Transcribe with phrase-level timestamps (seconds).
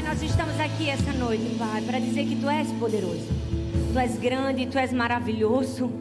[0.00, 3.26] Pai, nós estamos aqui essa noite, Pai, para dizer que Tu és poderoso.
[3.92, 5.92] Tu és grande, Tu és maravilhoso.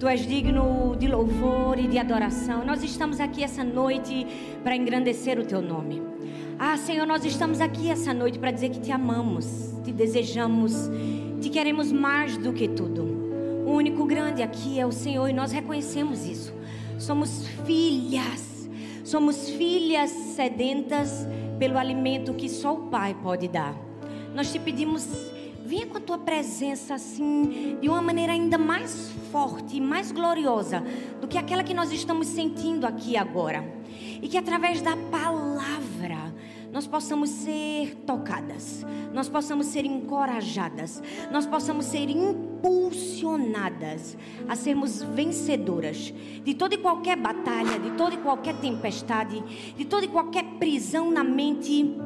[0.00, 2.64] Tu és digno de louvor e de adoração.
[2.64, 4.26] Nós estamos aqui essa noite
[4.64, 6.02] para engrandecer o Teu nome.
[6.58, 10.90] Ah, Senhor, nós estamos aqui essa noite para dizer que Te amamos, Te desejamos,
[11.40, 13.04] Te queremos mais do que tudo.
[13.64, 16.52] O único grande aqui é o Senhor e nós reconhecemos isso.
[16.98, 18.68] Somos filhas,
[19.04, 21.26] somos filhas sedentas
[21.60, 23.76] pelo alimento que só o Pai pode dar.
[24.34, 25.06] Nós te pedimos,
[25.62, 30.82] venha com a tua presença assim, de uma maneira ainda mais forte e mais gloriosa
[31.20, 33.62] do que aquela que nós estamos sentindo aqui agora.
[34.22, 36.32] E que através da palavra
[36.72, 41.02] nós possamos ser tocadas, nós possamos ser encorajadas,
[41.32, 44.16] nós possamos ser impulsionadas
[44.48, 49.42] a sermos vencedoras de toda e qualquer batalha, de toda e qualquer tempestade,
[49.76, 51.96] de toda e qualquer prisão na mente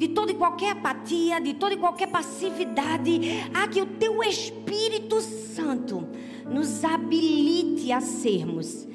[0.00, 3.20] de toda e qualquer apatia, de toda e qualquer passividade,
[3.52, 6.08] a que o teu Espírito Santo
[6.50, 8.88] nos habilite a sermos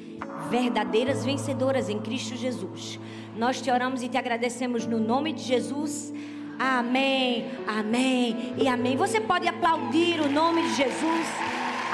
[0.50, 2.98] verdadeiras vencedoras em Cristo Jesus.
[3.36, 6.10] Nós te oramos e te agradecemos no nome de Jesus.
[6.58, 8.96] Amém, amém e amém.
[8.96, 11.26] Você pode aplaudir o nome de Jesus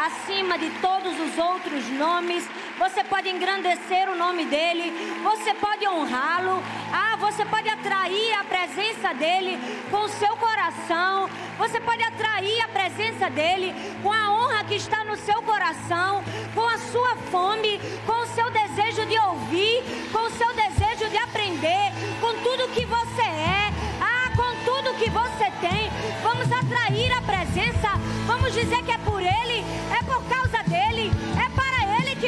[0.06, 2.48] acima de todos os outros nomes.
[2.82, 6.60] Você pode engrandecer o nome dele, você pode honrá-lo.
[6.92, 9.56] Ah, você pode atrair a presença dele
[9.88, 11.30] com o seu coração.
[11.58, 13.72] Você pode atrair a presença dele
[14.02, 16.24] com a honra que está no seu coração,
[16.56, 21.18] com a sua fome, com o seu desejo de ouvir, com o seu desejo de
[21.18, 23.72] aprender, com tudo que você é.
[24.00, 25.88] Ah, com tudo que você tem.
[26.20, 27.90] Vamos atrair a presença.
[28.26, 29.64] Vamos dizer que é por ele,
[29.96, 31.61] é por causa dele, é para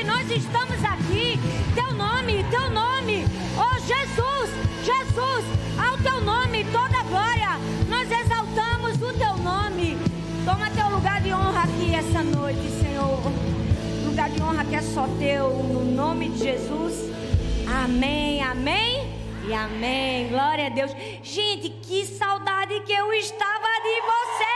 [0.05, 1.39] nós estamos aqui.
[1.75, 3.25] Teu nome, teu nome.
[3.57, 4.51] Oh Jesus,
[4.83, 5.45] Jesus,
[5.79, 7.59] ao teu nome toda glória.
[7.89, 9.97] Nós exaltamos o teu nome.
[10.45, 13.21] Toma teu lugar de honra aqui essa noite, Senhor.
[14.05, 17.11] Lugar de honra que é só teu, no nome de Jesus.
[17.67, 19.15] Amém, amém
[19.49, 20.29] e amém.
[20.29, 20.93] Glória a Deus.
[21.23, 24.55] Gente, que saudade que eu estava de vocês.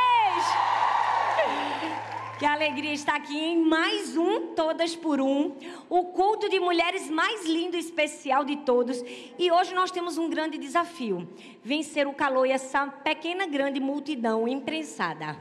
[2.38, 5.56] Que alegria estar aqui em mais um Todas por Um,
[5.90, 9.02] o culto de mulheres mais lindo e especial de todos.
[9.36, 11.28] E hoje nós temos um grande desafio:
[11.64, 15.36] vencer o calor e essa pequena, grande multidão imprensada.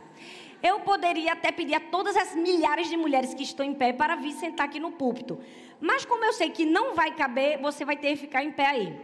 [0.64, 4.16] Eu poderia até pedir a todas as milhares de mulheres que estão em pé para
[4.16, 5.40] vir sentar aqui no púlpito.
[5.80, 8.66] Mas como eu sei que não vai caber, você vai ter que ficar em pé
[8.66, 9.00] aí.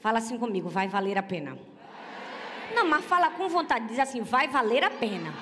[0.00, 1.56] Fala assim comigo, vai valer a pena.
[2.74, 5.32] Não, mas fala com vontade, diz assim, vai valer a pena.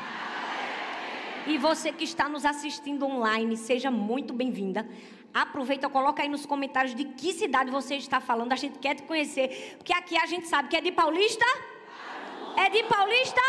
[1.47, 4.89] E você que está nos assistindo online, seja muito bem-vinda.
[5.33, 8.53] Aproveita, coloca aí nos comentários de que cidade você está falando.
[8.53, 9.75] A gente quer te conhecer.
[9.77, 11.45] Porque aqui a gente sabe que é de Paulista.
[12.57, 13.43] É de Paulista?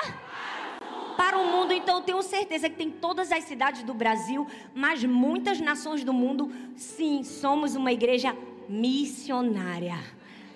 [1.15, 5.01] Para o mundo, então eu tenho certeza que tem todas as cidades do Brasil, mas
[5.05, 6.51] muitas nações do mundo.
[6.75, 8.35] Sim, somos uma igreja
[8.67, 9.97] missionária.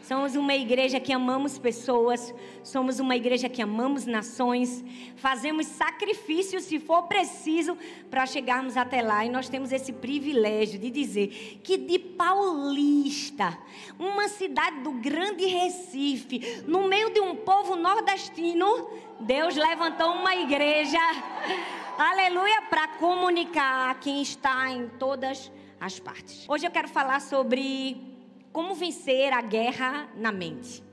[0.09, 2.33] Somos uma igreja que amamos pessoas,
[2.63, 4.83] somos uma igreja que amamos nações,
[5.15, 7.77] fazemos sacrifícios se for preciso
[8.09, 9.23] para chegarmos até lá.
[9.23, 13.55] E nós temos esse privilégio de dizer que de Paulista,
[13.99, 18.89] uma cidade do Grande Recife, no meio de um povo nordestino,
[19.19, 20.97] Deus levantou uma igreja,
[21.99, 26.49] aleluia, para comunicar a quem está em todas as partes.
[26.49, 28.08] Hoje eu quero falar sobre
[28.51, 30.83] como vencer a guerra na mente.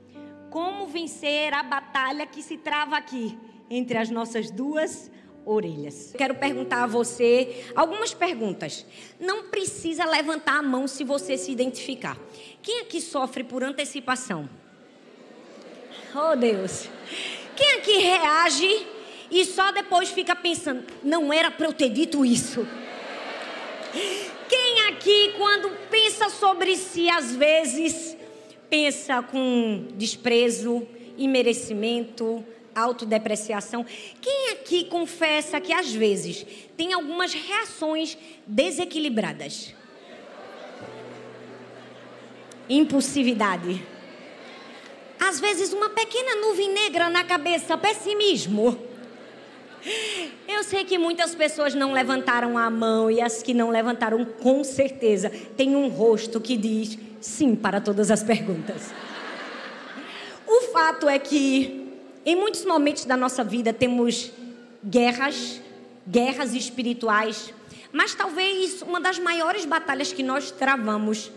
[0.49, 3.37] Como vencer a batalha que se trava aqui
[3.69, 5.11] entre as nossas duas
[5.45, 6.13] orelhas.
[6.17, 8.85] Quero perguntar a você algumas perguntas.
[9.19, 12.17] Não precisa levantar a mão se você se identificar.
[12.61, 14.49] Quem aqui sofre por antecipação?
[16.13, 16.89] Oh Deus.
[17.55, 18.87] Quem aqui reage
[19.31, 22.67] e só depois fica pensando, não era para eu ter dito isso?
[24.97, 28.17] Aqui, quando pensa sobre si, às vezes,
[28.67, 32.43] pensa com desprezo, imerecimento,
[32.73, 33.85] autodepreciação?
[34.19, 36.43] Quem aqui confessa que, às vezes,
[36.75, 38.17] tem algumas reações
[38.47, 39.71] desequilibradas?
[42.67, 43.79] Impulsividade.
[45.19, 48.86] Às vezes, uma pequena nuvem negra na cabeça, pessimismo.
[50.47, 54.63] Eu sei que muitas pessoas não levantaram a mão e as que não levantaram, com
[54.63, 58.91] certeza, têm um rosto que diz sim para todas as perguntas.
[60.45, 61.91] O fato é que,
[62.25, 64.31] em muitos momentos da nossa vida, temos
[64.83, 65.61] guerras,
[66.07, 67.53] guerras espirituais,
[67.91, 71.31] mas talvez uma das maiores batalhas que nós travamos,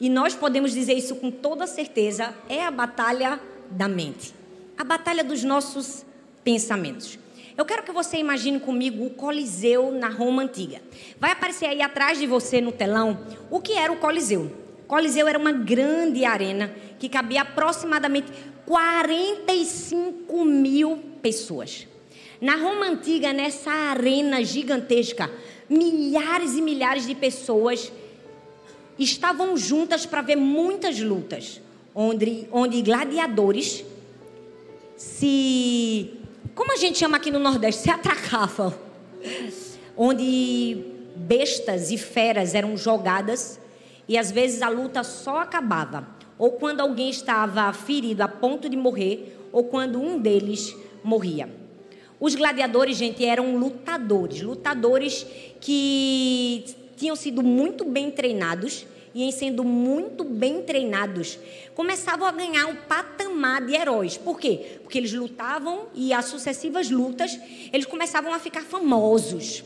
[0.00, 3.38] e nós podemos dizer isso com toda certeza, é a batalha
[3.70, 4.40] da mente
[4.80, 6.06] a batalha dos nossos
[6.42, 7.18] pensamentos.
[7.60, 10.80] Eu quero que você imagine comigo o Coliseu na Roma antiga.
[11.18, 13.20] Vai aparecer aí atrás de você no telão
[13.50, 14.50] o que era o Coliseu.
[14.84, 18.32] O Coliseu era uma grande arena que cabia aproximadamente
[18.64, 21.86] 45 mil pessoas.
[22.40, 25.30] Na Roma antiga, nessa arena gigantesca,
[25.68, 27.92] milhares e milhares de pessoas
[28.98, 31.60] estavam juntas para ver muitas lutas,
[31.94, 33.84] onde, onde gladiadores
[34.96, 36.19] se.
[36.54, 37.82] Como a gente chama aqui no Nordeste?
[37.82, 38.74] Se atracavam.
[39.96, 43.60] Onde bestas e feras eram jogadas
[44.08, 46.06] e às vezes a luta só acabava.
[46.38, 50.74] Ou quando alguém estava ferido a ponto de morrer, ou quando um deles
[51.04, 51.48] morria.
[52.18, 55.26] Os gladiadores, gente, eram lutadores, lutadores
[55.60, 56.64] que
[56.96, 61.38] tinham sido muito bem treinados e em sendo muito bem treinados,
[61.74, 64.16] começavam a ganhar um patamar de heróis.
[64.16, 64.78] Por quê?
[64.82, 67.38] Porque eles lutavam e as sucessivas lutas,
[67.72, 69.64] eles começavam a ficar famosos.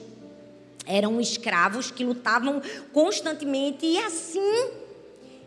[0.86, 2.60] Eram escravos que lutavam
[2.92, 4.70] constantemente e assim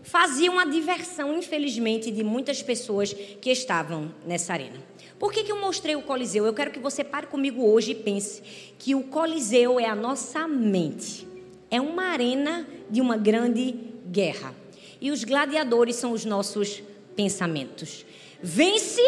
[0.04, 4.82] faziam a diversão, infelizmente, de muitas pessoas que estavam nessa arena.
[5.20, 6.46] Por que, que eu mostrei o Coliseu?
[6.46, 8.42] Eu quero que você pare comigo hoje e pense
[8.80, 11.27] que o Coliseu é a nossa mente.
[11.70, 13.76] É uma arena de uma grande
[14.10, 14.54] guerra.
[15.02, 16.82] E os gladiadores são os nossos
[17.16, 18.06] pensamentos.
[18.42, 19.02] Vence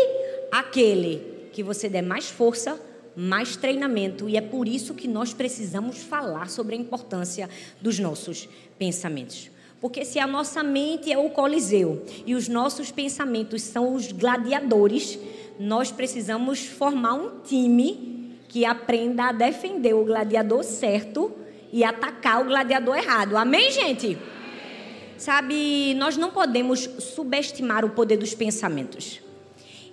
[0.52, 2.80] aquele que você der mais força,
[3.16, 7.50] mais treinamento, e é por isso que nós precisamos falar sobre a importância
[7.82, 8.48] dos nossos
[8.78, 9.50] pensamentos.
[9.82, 15.18] Porque se a nossa mente é o Coliseu e os nossos pensamentos são os gladiadores,
[15.60, 21.32] nós precisamos formar um time que aprenda a defender o gladiador certo
[21.72, 23.38] e atacar o gladiador errado.
[23.38, 24.18] Amém, gente?
[25.18, 29.20] Sabe, nós não podemos subestimar o poder dos pensamentos.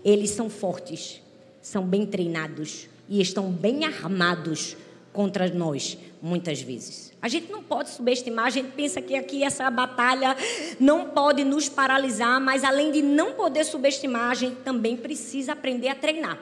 [0.05, 1.21] Eles são fortes,
[1.61, 4.77] são bem treinados e estão bem armados
[5.13, 7.13] contra nós, muitas vezes.
[7.21, 10.37] A gente não pode subestimar, a gente pensa que aqui essa batalha
[10.79, 15.89] não pode nos paralisar, mas além de não poder subestimar, a gente também precisa aprender
[15.89, 16.39] a treinar.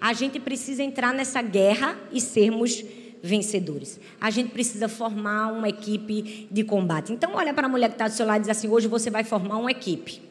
[0.00, 2.84] A gente precisa entrar nessa guerra e sermos
[3.22, 4.00] vencedores.
[4.20, 7.12] A gente precisa formar uma equipe de combate.
[7.12, 9.10] Então, olha para a mulher que está do seu lado e diz assim: hoje você
[9.10, 10.22] vai formar uma equipe.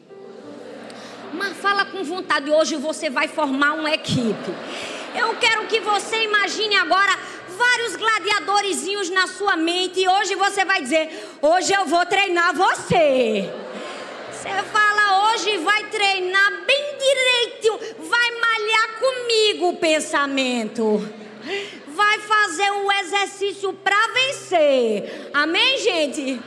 [1.32, 4.52] Mas fala com vontade, hoje você vai formar uma equipe.
[5.14, 7.18] Eu quero que você imagine agora
[7.56, 11.08] vários gladiadorzinhos na sua mente e hoje você vai dizer:
[11.42, 13.50] hoje eu vou treinar você.
[14.32, 17.78] Você fala, hoje vai treinar bem direitinho,
[18.08, 21.06] vai malhar comigo o pensamento.
[21.94, 25.30] Vai fazer um exercício para vencer.
[25.32, 26.40] Amém, gente?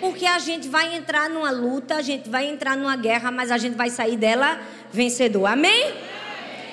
[0.00, 3.58] Porque a gente vai entrar numa luta, a gente vai entrar numa guerra, mas a
[3.58, 4.60] gente vai sair dela
[4.92, 5.46] vencedor.
[5.46, 5.94] Amém?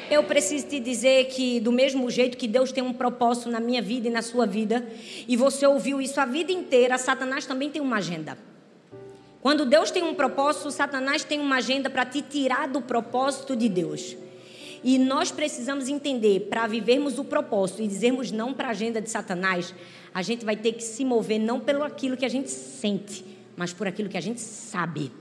[0.10, 3.82] Eu preciso te dizer que, do mesmo jeito que Deus tem um propósito na minha
[3.82, 4.88] vida e na sua vida,
[5.28, 8.38] e você ouviu isso a vida inteira, Satanás também tem uma agenda.
[9.42, 13.68] Quando Deus tem um propósito, Satanás tem uma agenda para te tirar do propósito de
[13.68, 14.16] Deus.
[14.84, 19.10] E nós precisamos entender, para vivermos o propósito e dizermos não para a agenda de
[19.10, 19.74] Satanás,
[20.14, 23.24] a gente vai ter que se mover não pelo aquilo que a gente sente,
[23.56, 25.12] mas por aquilo que a gente sabe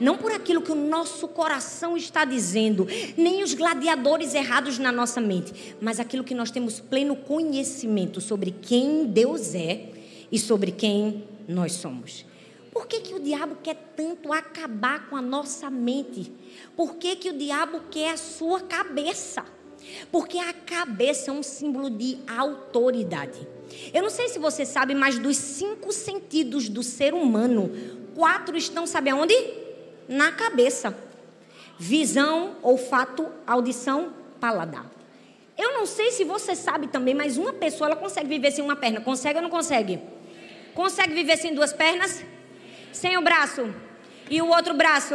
[0.00, 2.86] não por aquilo que o nosso coração está dizendo,
[3.16, 8.52] nem os gladiadores errados na nossa mente, mas aquilo que nós temos pleno conhecimento sobre
[8.52, 9.90] quem Deus é
[10.30, 12.24] e sobre quem nós somos.
[12.78, 16.32] Por que, que o diabo quer tanto acabar com a nossa mente?
[16.76, 19.44] Por que, que o diabo quer a sua cabeça?
[20.12, 23.48] Porque a cabeça é um símbolo de autoridade.
[23.92, 27.68] Eu não sei se você sabe, mas dos cinco sentidos do ser humano,
[28.14, 29.34] quatro estão, sabe aonde?
[30.06, 30.96] na cabeça.
[31.80, 34.88] Visão, olfato, audição, paladar.
[35.58, 38.76] Eu não sei se você sabe também, mas uma pessoa ela consegue viver sem uma
[38.76, 39.00] perna.
[39.00, 39.98] Consegue ou não consegue?
[40.76, 42.24] Consegue viver sem duas pernas?
[42.92, 43.72] Sem o braço?
[44.30, 45.14] E o outro braço?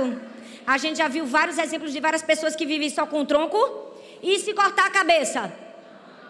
[0.66, 3.58] A gente já viu vários exemplos de várias pessoas que vivem só com o tronco.
[4.22, 5.52] E se cortar a cabeça?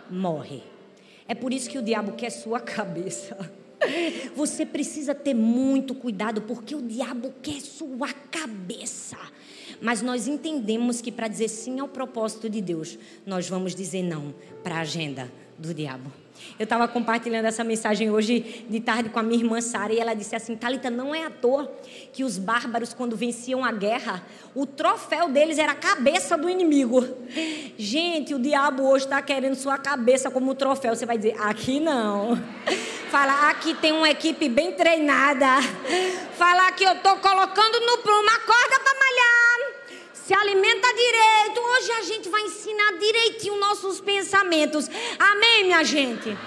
[0.10, 0.64] Morre.
[1.28, 3.38] É por isso que o diabo quer sua cabeça.
[4.36, 9.18] Você precisa ter muito cuidado, porque o diabo quer sua cabeça.
[9.82, 14.34] Mas nós entendemos que para dizer sim ao propósito de Deus, nós vamos dizer não
[14.64, 16.12] para a agenda do diabo.
[16.60, 20.13] Eu estava compartilhando essa mensagem hoje de tarde com a minha irmã Sara e ela
[20.13, 21.72] disse assim: Talita, não é à toa
[22.12, 24.24] que os bárbaros, quando venciam a guerra,
[24.54, 27.08] o troféu deles era a cabeça do inimigo.
[27.78, 30.96] Gente, o diabo hoje está querendo sua cabeça como troféu.
[30.96, 32.42] Você vai dizer: aqui não.
[33.10, 35.62] Falar aqui tem uma equipe bem treinada.
[36.38, 39.83] Falar que eu estou colocando no prumo uma corda para malhar.
[40.25, 41.60] Se alimenta direito.
[41.60, 44.89] Hoje a gente vai ensinar direitinho nossos pensamentos.
[45.20, 46.38] Amém, minha gente?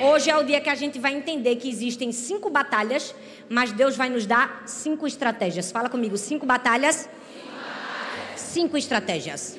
[0.00, 3.14] Hoje é o dia que a gente vai entender que existem cinco batalhas,
[3.48, 5.70] mas Deus vai nos dar cinco estratégias.
[5.70, 7.08] Fala comigo, cinco batalhas,
[8.36, 9.58] cinco estratégias.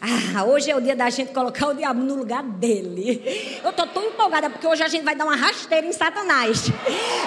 [0.00, 3.60] Ah, hoje é o dia da gente colocar o diabo no lugar dele.
[3.64, 6.68] Eu tô tão empolgada porque hoje a gente vai dar uma rasteira em Satanás.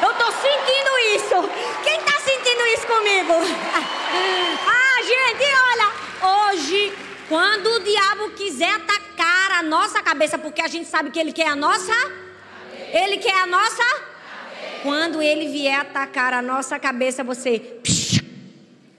[0.01, 1.35] Eu tô sentindo isso.
[1.83, 3.33] Quem tá sentindo isso comigo?
[4.67, 6.93] Ah, gente, olha, hoje
[7.27, 11.47] quando o diabo quiser atacar a nossa cabeça, porque a gente sabe que ele quer
[11.47, 11.93] a nossa
[12.93, 13.83] ele quer a nossa
[14.83, 17.79] quando ele vier atacar a nossa cabeça, você,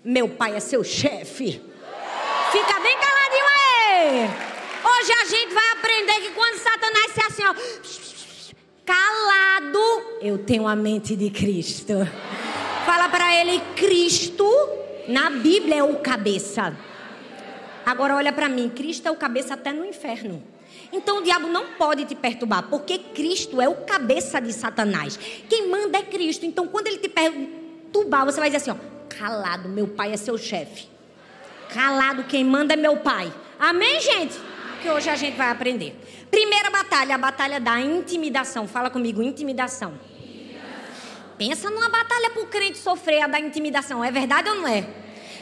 [0.05, 1.61] meu pai é seu chefe.
[2.53, 3.22] Fica bem caladinho
[4.05, 7.55] Hoje a gente vai aprender que quando Satanás se assim, ó,
[8.85, 11.95] calado, eu tenho a mente de Cristo.
[12.85, 14.45] Fala para ele, Cristo
[15.07, 16.77] na Bíblia é o cabeça.
[17.87, 20.43] Agora olha para mim, Cristo é o cabeça até no inferno.
[20.93, 25.17] Então o diabo não pode te perturbar, porque Cristo é o cabeça de Satanás.
[25.49, 26.45] Quem manda é Cristo.
[26.45, 30.37] Então quando ele te perturbar, você vai dizer assim, ó, calado, meu pai é seu
[30.37, 30.89] chefe.
[31.73, 33.33] Calado, quem manda é meu pai.
[33.63, 34.35] Amém, gente?
[34.83, 35.95] Que hoje a gente vai aprender.
[36.29, 38.67] Primeira batalha, a batalha da intimidação.
[38.67, 39.95] Fala comigo, intimidação.
[41.39, 44.03] Pensa numa batalha para o crente sofrer a da intimidação.
[44.03, 44.85] É verdade ou não é?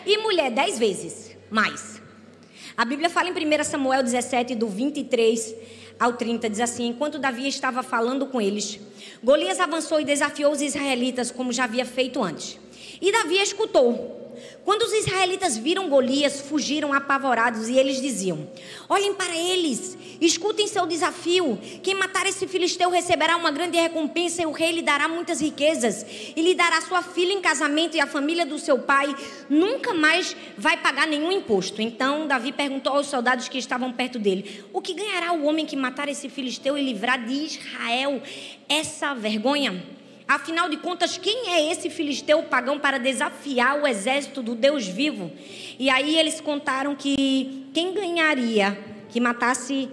[0.04, 2.02] E mulher, dez vezes mais.
[2.76, 5.54] A Bíblia fala em 1 Samuel 17, do 23
[5.98, 8.78] ao 30, diz assim: Enquanto Davi estava falando com eles,
[9.24, 12.60] Golias avançou e desafiou os israelitas, como já havia feito antes.
[13.00, 14.29] E Davi escutou.
[14.64, 18.48] Quando os israelitas viram Golias, fugiram apavorados e eles diziam:
[18.88, 21.58] Olhem para eles, escutem seu desafio.
[21.82, 26.04] Quem matar esse filisteu receberá uma grande recompensa e o rei lhe dará muitas riquezas.
[26.36, 29.14] E lhe dará sua filha em casamento e a família do seu pai
[29.48, 31.80] nunca mais vai pagar nenhum imposto.
[31.82, 35.76] Então Davi perguntou aos soldados que estavam perto dele: O que ganhará o homem que
[35.76, 38.22] matar esse filisteu e livrar de Israel
[38.68, 39.99] essa vergonha?
[40.30, 45.28] Afinal de contas, quem é esse filisteu pagão para desafiar o exército do Deus vivo?
[45.76, 49.88] E aí eles contaram que quem ganharia que matasse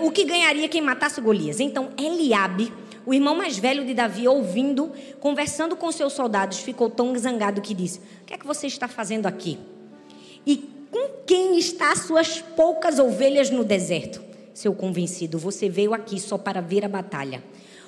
[0.00, 1.58] o que ganharia quem matasse Golias.
[1.58, 2.72] Então, Eliabe,
[3.04, 7.74] o irmão mais velho de Davi, ouvindo, conversando com seus soldados, ficou tão zangado que
[7.74, 9.58] disse: "O que é que você está fazendo aqui?
[10.46, 10.56] E
[10.88, 14.22] com quem está suas poucas ovelhas no deserto?"
[14.54, 17.42] Seu convencido, você veio aqui só para ver a batalha.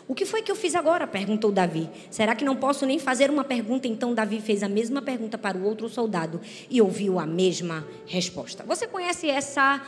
[0.09, 1.07] O que foi que eu fiz agora?
[1.07, 1.91] perguntou Davi.
[2.11, 3.87] Será que não posso nem fazer uma pergunta?
[3.87, 8.65] Então Davi fez a mesma pergunta para o outro soldado e ouviu a mesma resposta.
[8.65, 9.87] Você conhece essa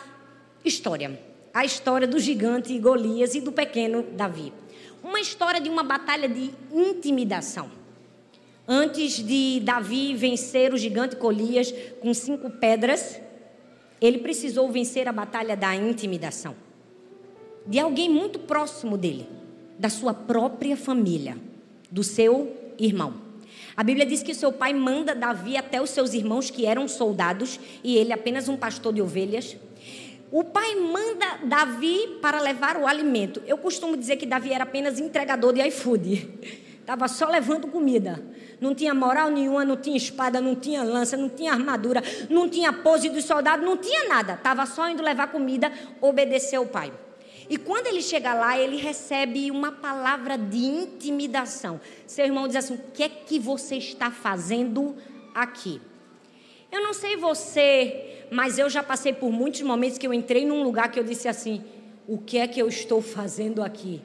[0.63, 1.19] história?
[1.55, 4.53] A história do gigante Golias e do pequeno Davi.
[5.03, 7.71] Uma história de uma batalha de intimidação.
[8.69, 13.19] Antes de Davi vencer o gigante Golias com cinco pedras,
[13.99, 16.55] ele precisou vencer a batalha da intimidação
[17.67, 19.40] de alguém muito próximo dele
[19.81, 21.39] da sua própria família,
[21.91, 23.15] do seu irmão.
[23.75, 27.59] A Bíblia diz que seu pai manda Davi até os seus irmãos que eram soldados
[27.83, 29.57] e ele apenas um pastor de ovelhas.
[30.31, 33.43] O pai manda Davi para levar o alimento.
[33.47, 36.29] Eu costumo dizer que Davi era apenas entregador de iFood.
[36.79, 38.23] Estava só levando comida.
[38.61, 42.71] Não tinha moral nenhuma, não tinha espada, não tinha lança, não tinha armadura, não tinha
[42.71, 44.35] pose dos soldados, não tinha nada.
[44.35, 45.73] Estava só indo levar comida,
[46.03, 46.93] obedecer ao pai.
[47.51, 51.81] E quando ele chega lá, ele recebe uma palavra de intimidação.
[52.07, 54.95] Seu irmão diz assim: O que é que você está fazendo
[55.35, 55.81] aqui?
[56.71, 60.63] Eu não sei você, mas eu já passei por muitos momentos que eu entrei num
[60.63, 61.65] lugar que eu disse assim:
[62.07, 64.01] O que é que eu estou fazendo aqui?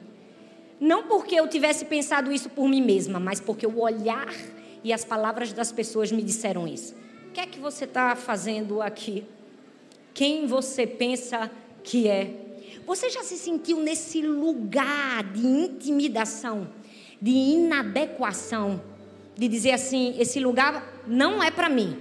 [0.80, 4.34] Não porque eu tivesse pensado isso por mim mesma, mas porque o olhar
[4.82, 6.96] e as palavras das pessoas me disseram isso.
[7.28, 9.24] O que é que você está fazendo aqui?
[10.12, 11.48] Quem você pensa
[11.84, 12.45] que é?
[12.86, 16.68] Você já se sentiu nesse lugar de intimidação,
[17.20, 18.80] de inadequação,
[19.36, 22.00] de dizer assim: esse lugar não é para mim?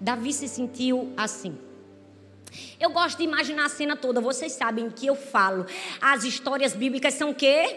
[0.00, 1.56] Davi se sentiu assim.
[2.80, 4.22] Eu gosto de imaginar a cena toda.
[4.22, 5.66] Vocês sabem que eu falo.
[6.00, 7.76] As histórias bíblicas são quê?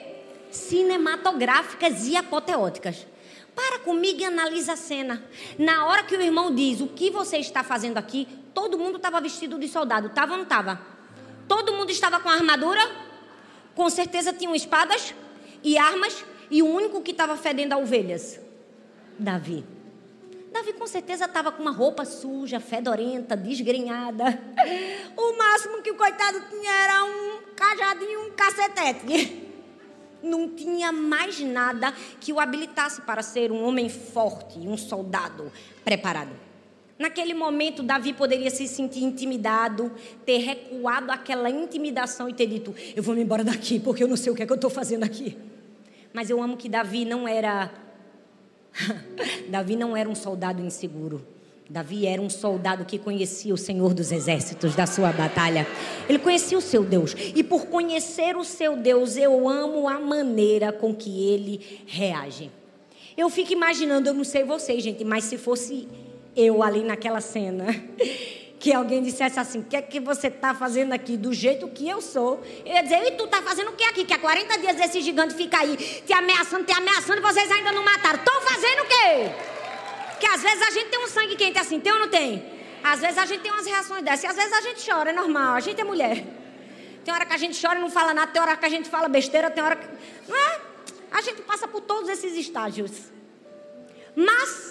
[0.49, 3.05] Cinematográficas e apoteóticas.
[3.53, 5.21] Para comigo e analisa a cena.
[5.59, 9.19] Na hora que o irmão diz o que você está fazendo aqui, todo mundo estava
[9.19, 10.07] vestido de soldado.
[10.07, 10.90] Estava ou não estava?
[11.51, 12.79] Todo mundo estava com armadura,
[13.75, 15.13] com certeza tinham espadas
[15.61, 18.39] e armas, e o único que estava fedendo a ovelhas,
[19.19, 19.65] Davi.
[20.49, 24.41] Davi com certeza estava com uma roupa suja, fedorenta, desgrenhada.
[25.17, 29.49] O máximo que o coitado tinha era um cajadinho, um cacetete.
[30.23, 35.51] Não tinha mais nada que o habilitasse para ser um homem forte, um soldado
[35.83, 36.50] preparado.
[37.01, 39.91] Naquele momento, Davi poderia se sentir intimidado,
[40.23, 44.15] ter recuado aquela intimidação e ter dito: Eu vou me embora daqui porque eu não
[44.15, 45.35] sei o que é que eu estou fazendo aqui.
[46.13, 47.73] Mas eu amo que Davi não era.
[49.49, 51.25] Davi não era um soldado inseguro.
[51.67, 55.65] Davi era um soldado que conhecia o Senhor dos exércitos da sua batalha.
[56.07, 57.15] Ele conhecia o seu Deus.
[57.33, 62.51] E por conhecer o seu Deus, eu amo a maneira com que ele reage.
[63.17, 65.87] Eu fico imaginando, eu não sei vocês, gente, mas se fosse
[66.35, 67.65] eu ali naquela cena,
[68.59, 71.17] que alguém dissesse assim: O que é que você está fazendo aqui?
[71.17, 72.41] Do jeito que eu sou.
[72.65, 74.05] Eu ia dizer: E tu está fazendo o que aqui?
[74.05, 77.71] Que há 40 dias esse gigante fica aí te ameaçando, te ameaçando e vocês ainda
[77.71, 78.19] não mataram.
[78.19, 79.31] Estão fazendo o quê?
[80.11, 82.43] Porque às vezes a gente tem um sangue quente assim, tem ou não tem?
[82.83, 84.23] Às vezes a gente tem umas reações dessas.
[84.23, 85.55] E às vezes a gente chora, é normal.
[85.55, 86.23] A gente é mulher.
[87.03, 88.89] Tem hora que a gente chora e não fala nada, tem hora que a gente
[88.89, 89.87] fala besteira, tem hora que.
[90.27, 90.61] Não é?
[91.11, 92.91] A gente passa por todos esses estágios.
[94.15, 94.70] Mas,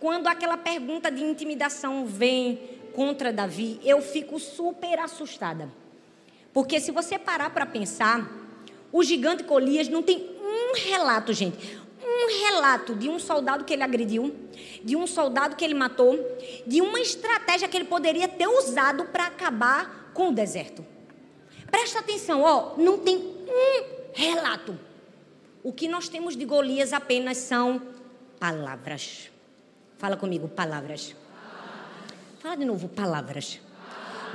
[0.00, 2.58] quando aquela pergunta de intimidação vem
[2.94, 5.70] contra Davi, eu fico super assustada.
[6.52, 8.28] Porque se você parar para pensar,
[8.90, 11.78] o gigante Golias não tem um relato, gente.
[12.02, 14.34] Um relato de um soldado que ele agrediu,
[14.82, 16.18] de um soldado que ele matou,
[16.66, 20.84] de uma estratégia que ele poderia ter usado para acabar com o deserto.
[21.70, 24.76] Presta atenção, ó, não tem um relato.
[25.62, 27.82] O que nós temos de Golias apenas são
[28.40, 29.30] palavras.
[30.00, 31.14] Fala comigo, palavras.
[32.38, 33.60] Fala de novo, palavras.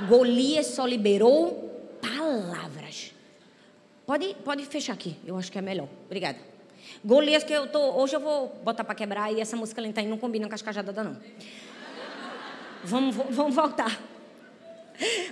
[0.08, 3.12] Golias só liberou palavras.
[4.06, 5.88] Pode, pode fechar aqui, eu acho que é melhor.
[6.04, 6.38] Obrigada.
[7.04, 7.80] Golias, que eu tô.
[8.00, 10.62] Hoje eu vou botar para quebrar e essa música lenta aí não combina com as
[10.62, 11.16] cajadas, não.
[12.84, 14.00] Vamos, vamos voltar.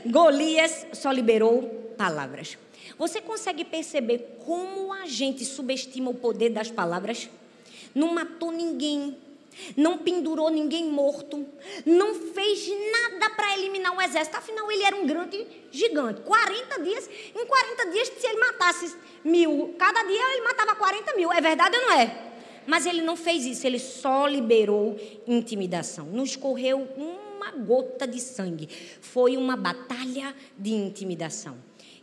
[0.05, 1.63] Golias só liberou
[1.97, 2.59] palavras.
[2.99, 7.31] Você consegue perceber como a gente subestima o poder das palavras?
[7.95, 9.17] Não matou ninguém,
[9.77, 11.47] não pendurou ninguém morto,
[11.85, 14.37] não fez nada para eliminar o exército.
[14.37, 16.21] Afinal, ele era um grande gigante.
[16.23, 21.33] 40 dias, em 40 dias, se ele matasse mil, cada dia ele matava 40 mil.
[21.33, 22.33] É verdade ou não é?
[22.67, 26.07] Mas ele não fez isso, ele só liberou intimidação.
[26.07, 28.69] Não escorreu uma gota de sangue.
[29.01, 31.57] Foi uma batalha de intimidação.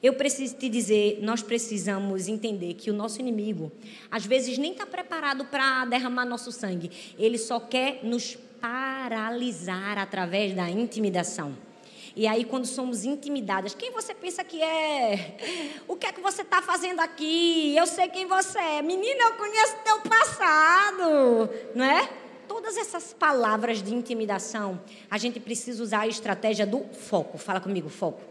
[0.04, 3.72] Eu preciso te dizer, nós precisamos entender que o nosso inimigo,
[4.10, 6.90] às vezes, nem está preparado para derramar nosso sangue.
[7.20, 11.56] Ele só quer nos paralisar através da intimidação.
[12.16, 15.38] E aí, quando somos intimidadas, quem você pensa que é?
[15.88, 17.76] O que é que você está fazendo aqui?
[17.78, 18.82] Eu sei quem você é.
[18.82, 21.50] Menina, eu conheço teu passado.
[21.76, 22.10] Não é?
[22.48, 27.38] Todas essas palavras de intimidação, a gente precisa usar a estratégia do foco.
[27.38, 28.31] Fala comigo, foco.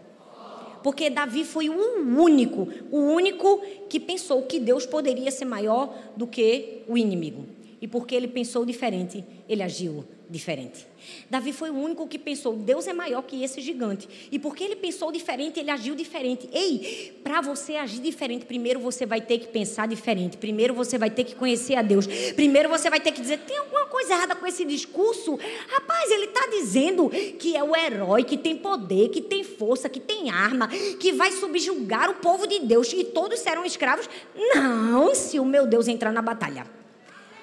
[0.83, 1.75] Porque Davi foi o
[2.19, 7.47] único, o único que pensou que Deus poderia ser maior do que o inimigo.
[7.81, 10.87] E porque ele pensou diferente, ele agiu diferente.
[11.29, 14.09] Davi foi o único que pensou: Deus é maior que esse gigante.
[14.31, 16.49] E porque ele pensou diferente, ele agiu diferente.
[16.53, 20.37] Ei, para você agir diferente, primeiro você vai ter que pensar diferente.
[20.37, 22.07] Primeiro você vai ter que conhecer a Deus.
[22.37, 25.39] Primeiro você vai ter que dizer: tem alguma coisa errada com esse discurso?
[25.69, 30.01] Rapaz, ele está dizendo que é o herói, que tem poder, que tem força, que
[30.01, 34.09] tem arma, que vai subjugar o povo de Deus e todos serão escravos.
[34.55, 36.80] Não, se o meu Deus entrar na batalha.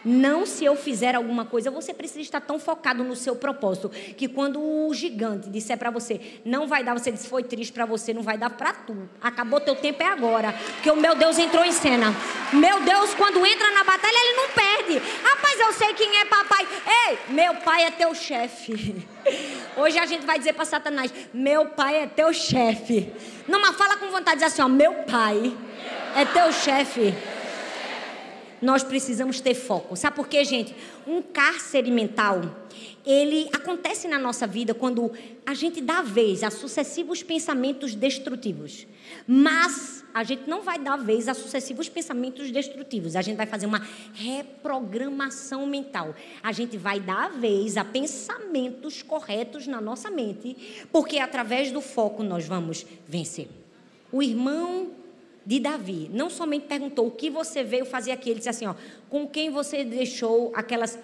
[0.03, 4.27] Não se eu fizer alguma coisa, você precisa estar tão focado no seu propósito que
[4.27, 8.13] quando o gigante disser para você, não vai dar, você disse, foi triste para você,
[8.13, 9.09] não vai dar para tu.
[9.21, 12.13] Acabou teu tempo é agora, porque o meu Deus entrou em cena.
[12.53, 15.01] Meu Deus, quando entra na batalha, ele não perde.
[15.23, 16.67] Rapaz, eu sei quem é papai.
[17.07, 19.05] Ei, meu pai é teu chefe.
[19.75, 23.11] Hoje a gente vai dizer para Satanás, meu pai é teu chefe.
[23.47, 25.55] Não, mas fala com vontade, diz assim, ó, meu pai
[26.15, 27.13] é teu chefe
[28.61, 29.95] nós precisamos ter foco.
[29.95, 30.75] Sabe por quê, gente?
[31.05, 32.41] Um cárcere mental,
[33.05, 35.11] ele acontece na nossa vida quando
[35.45, 38.85] a gente dá vez a sucessivos pensamentos destrutivos.
[39.25, 43.15] Mas a gente não vai dar vez a sucessivos pensamentos destrutivos.
[43.15, 46.15] A gente vai fazer uma reprogramação mental.
[46.41, 52.23] A gente vai dar vez a pensamentos corretos na nossa mente, porque através do foco
[52.23, 53.47] nós vamos vencer.
[54.11, 54.91] O irmão
[55.47, 58.75] de Davi não somente perguntou o que você veio fazer aqui, ele disse assim: ó,
[59.09, 60.99] com quem você deixou aquelas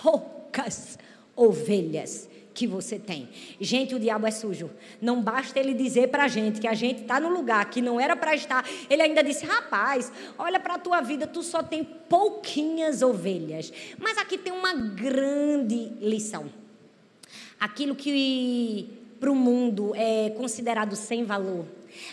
[0.00, 0.96] poucas
[1.34, 3.28] ovelhas que você tem.
[3.60, 4.70] Gente, o diabo é sujo.
[5.00, 7.98] Não basta ele dizer para a gente que a gente está no lugar que não
[7.98, 8.64] era para estar.
[8.88, 13.72] Ele ainda disse: rapaz, olha para a tua vida, tu só tem pouquinhas ovelhas.
[13.98, 16.48] Mas aqui tem uma grande lição.
[17.58, 21.64] Aquilo que para o mundo é considerado sem valor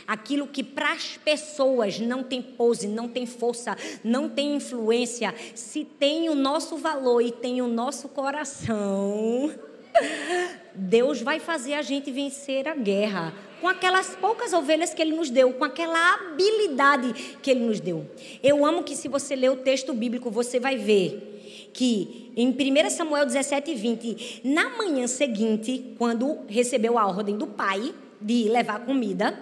[0.07, 5.83] Aquilo que para as pessoas não tem pose, não tem força, não tem influência, se
[5.83, 9.51] tem o nosso valor e tem o nosso coração,
[10.73, 15.29] Deus vai fazer a gente vencer a guerra com aquelas poucas ovelhas que ele nos
[15.29, 18.09] deu, com aquela habilidade que ele nos deu.
[18.41, 22.89] Eu amo que se você ler o texto bíblico, você vai ver que em 1
[22.89, 29.37] Samuel 17, 20, na manhã seguinte, quando recebeu a ordem do pai de levar comida,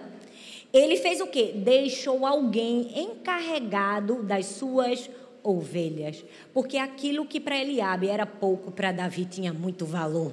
[0.72, 1.52] ele fez o quê?
[1.54, 5.08] Deixou alguém encarregado das suas
[5.42, 6.24] ovelhas.
[6.52, 10.32] Porque aquilo que para Eliabe era pouco, para Davi tinha muito valor.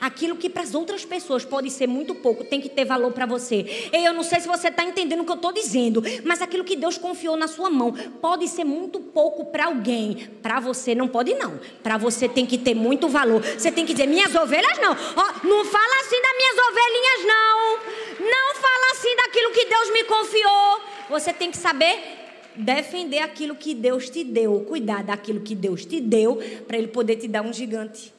[0.00, 3.26] Aquilo que para as outras pessoas pode ser muito pouco, tem que ter valor para
[3.26, 3.90] você.
[3.92, 6.76] Eu não sei se você está entendendo o que eu estou dizendo, mas aquilo que
[6.76, 10.28] Deus confiou na sua mão pode ser muito pouco para alguém.
[10.42, 11.60] Para você não pode, não.
[11.82, 13.42] Para você tem que ter muito valor.
[13.42, 14.92] Você tem que dizer: minhas ovelhas não.
[14.92, 18.30] Oh, não fala assim das minhas ovelhinhas, não.
[18.30, 20.80] Não fala assim daquilo que Deus me confiou.
[21.10, 22.20] Você tem que saber
[22.54, 27.16] defender aquilo que Deus te deu, cuidar daquilo que Deus te deu, para Ele poder
[27.16, 28.12] te dar um gigante.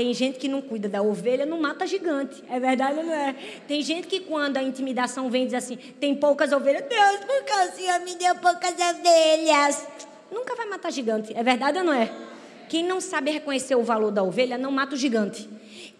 [0.00, 2.42] Tem gente que não cuida da ovelha, não mata gigante.
[2.48, 3.36] É verdade ou não é?
[3.68, 7.52] Tem gente que quando a intimidação vem diz assim, tem poucas ovelhas, Deus, por que
[7.52, 9.86] o Senhor me deu poucas ovelhas?
[10.32, 11.34] Nunca vai matar gigante.
[11.36, 12.10] É verdade ou não é?
[12.70, 15.46] Quem não sabe reconhecer o valor da ovelha não mata o gigante.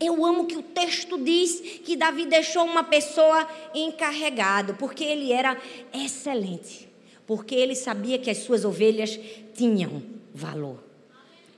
[0.00, 5.58] Eu amo que o texto diz que Davi deixou uma pessoa encarregado, porque ele era
[5.92, 6.88] excelente.
[7.26, 9.20] Porque ele sabia que as suas ovelhas
[9.52, 10.82] tinham valor.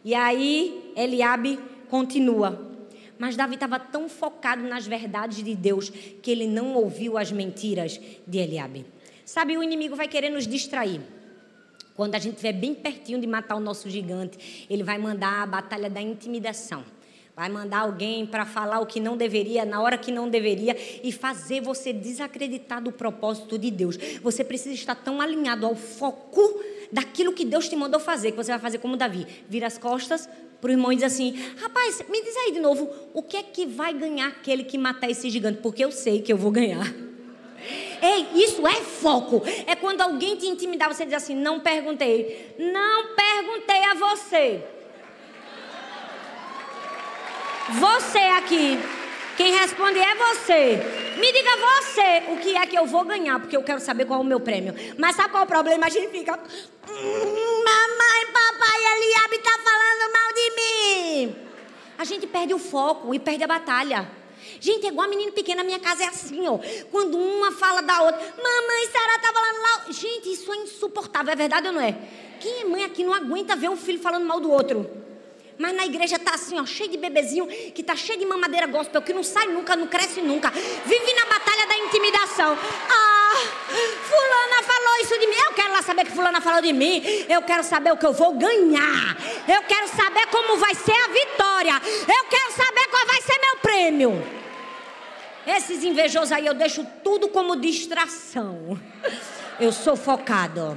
[0.04, 2.72] E aí Eliabe continua.
[3.18, 8.00] Mas Davi estava tão focado nas verdades de Deus que ele não ouviu as mentiras
[8.26, 8.86] de Eliabe.
[9.26, 11.02] Sabe, o inimigo vai querer nos distrair.
[11.94, 15.46] Quando a gente estiver bem pertinho de matar o nosso gigante, ele vai mandar a
[15.46, 16.82] batalha da intimidação.
[17.36, 20.74] Vai mandar alguém para falar o que não deveria, na hora que não deveria,
[21.04, 23.98] e fazer você desacreditar do propósito de Deus.
[24.22, 26.58] Você precisa estar tão alinhado ao foco
[26.90, 29.26] daquilo que Deus te mandou fazer, que você vai fazer como Davi.
[29.46, 30.28] Vira as costas,
[30.62, 33.42] para o irmão e diz assim: Rapaz, me diz aí de novo, o que é
[33.42, 35.58] que vai ganhar aquele que matar esse gigante?
[35.60, 36.86] Porque eu sei que eu vou ganhar.
[38.00, 39.42] Ei, isso é foco.
[39.66, 42.54] É quando alguém te intimidar, você diz assim: Não perguntei.
[42.58, 44.62] Não perguntei a você.
[47.80, 48.78] Você aqui.
[49.36, 50.80] Quem responde é você.
[51.18, 54.20] Me diga você o que é que eu vou ganhar, porque eu quero saber qual
[54.20, 54.74] é o meu prêmio.
[54.98, 55.86] Mas sabe qual é o problema?
[55.86, 56.38] A gente fica.
[56.88, 61.36] Hum, mamãe, papai, Eliabe está falando mal de mim.
[61.98, 64.10] A gente perde o foco e perde a batalha.
[64.60, 66.58] Gente, é igual a menina pequena, na minha casa é assim, ó.
[66.90, 69.92] Quando uma fala da outra, mamãe, Sara tá falando mal.
[69.92, 71.96] Gente, isso é insuportável, é verdade ou não é?
[72.38, 74.88] Quem é mãe aqui não aguenta ver um filho falando mal do outro?
[75.62, 79.00] Mas na igreja tá assim, ó, cheio de bebezinho, que tá cheio de mamadeira gospel,
[79.00, 80.50] que não sai nunca, não cresce nunca.
[80.50, 82.58] Vive na batalha da intimidação.
[82.90, 83.34] Ah,
[83.70, 85.36] fulana falou isso de mim.
[85.36, 87.00] Eu quero lá saber que fulana falou de mim.
[87.28, 89.16] Eu quero saber o que eu vou ganhar.
[89.46, 91.80] Eu quero saber como vai ser a vitória.
[92.08, 94.26] Eu quero saber qual vai ser meu prêmio.
[95.46, 98.76] Esses invejosos aí eu deixo tudo como distração.
[99.60, 100.76] Eu sou focado.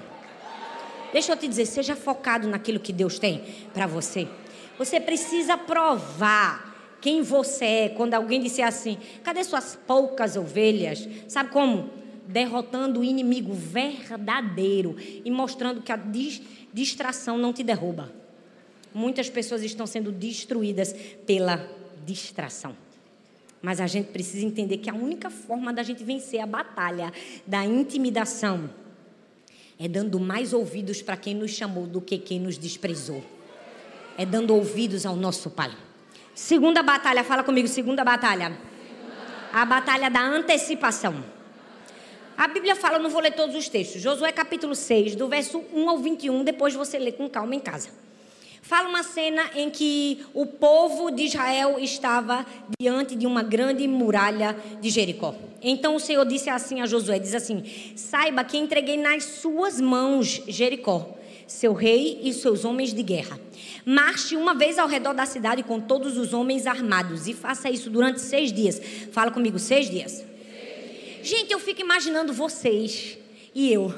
[1.12, 3.44] Deixa eu te dizer, seja focado naquilo que Deus tem
[3.74, 4.28] para você.
[4.78, 7.90] Você precisa provar quem você é.
[7.90, 11.08] Quando alguém disser assim, cadê suas poucas ovelhas?
[11.28, 11.90] Sabe como?
[12.28, 16.00] Derrotando o inimigo verdadeiro e mostrando que a
[16.74, 18.12] distração não te derruba.
[18.94, 21.70] Muitas pessoas estão sendo destruídas pela
[22.06, 22.76] distração.
[23.62, 27.14] Mas a gente precisa entender que a única forma da gente vencer a batalha
[27.46, 28.70] da intimidação
[29.78, 33.35] é dando mais ouvidos para quem nos chamou do que quem nos desprezou
[34.18, 35.72] é dando ouvidos ao nosso Pai.
[36.34, 38.58] Segunda batalha, fala comigo, segunda batalha.
[39.54, 41.24] A batalha da antecipação.
[42.38, 44.02] A Bíblia fala, eu não vou ler todos os textos.
[44.02, 47.90] Josué capítulo 6, do verso 1 ao 21, depois você lê com calma em casa.
[48.62, 52.44] Fala uma cena em que o povo de Israel estava
[52.80, 55.36] diante de uma grande muralha de Jericó.
[55.62, 57.64] Então o Senhor disse assim a Josué, diz assim:
[57.96, 61.16] "Saiba que entreguei nas suas mãos Jericó,
[61.48, 63.40] seu rei e seus homens de guerra.
[63.86, 67.90] Marche uma vez ao redor da cidade com todos os homens armados e faça isso
[67.90, 68.82] durante seis dias.
[69.12, 70.24] Fala comigo, seis dias.
[71.22, 73.18] Gente, eu fico imaginando vocês
[73.54, 73.94] e eu.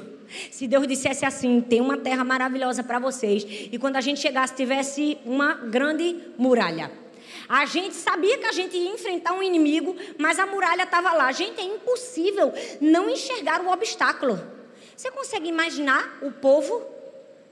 [0.50, 4.54] Se Deus dissesse assim, tem uma terra maravilhosa para vocês, e quando a gente chegasse
[4.54, 6.90] tivesse uma grande muralha.
[7.48, 11.32] A gente sabia que a gente ia enfrentar um inimigo, mas a muralha estava lá.
[11.32, 14.38] Gente, é impossível não enxergar o obstáculo.
[14.94, 16.84] Você consegue imaginar o povo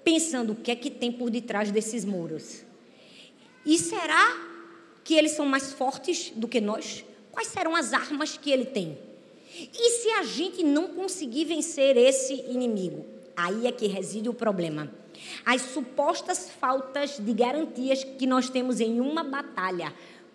[0.07, 2.63] pensando o que é que tem por detrás desses muros.
[3.65, 4.41] E será
[5.03, 7.05] que eles são mais fortes do que nós?
[7.33, 8.97] Quais serão as armas que ele tem?
[9.59, 13.05] E se a gente não conseguir vencer esse inimigo?
[13.37, 14.89] Aí é que reside o problema.
[15.45, 19.93] As supostas faltas de garantias que nós temos em uma batalha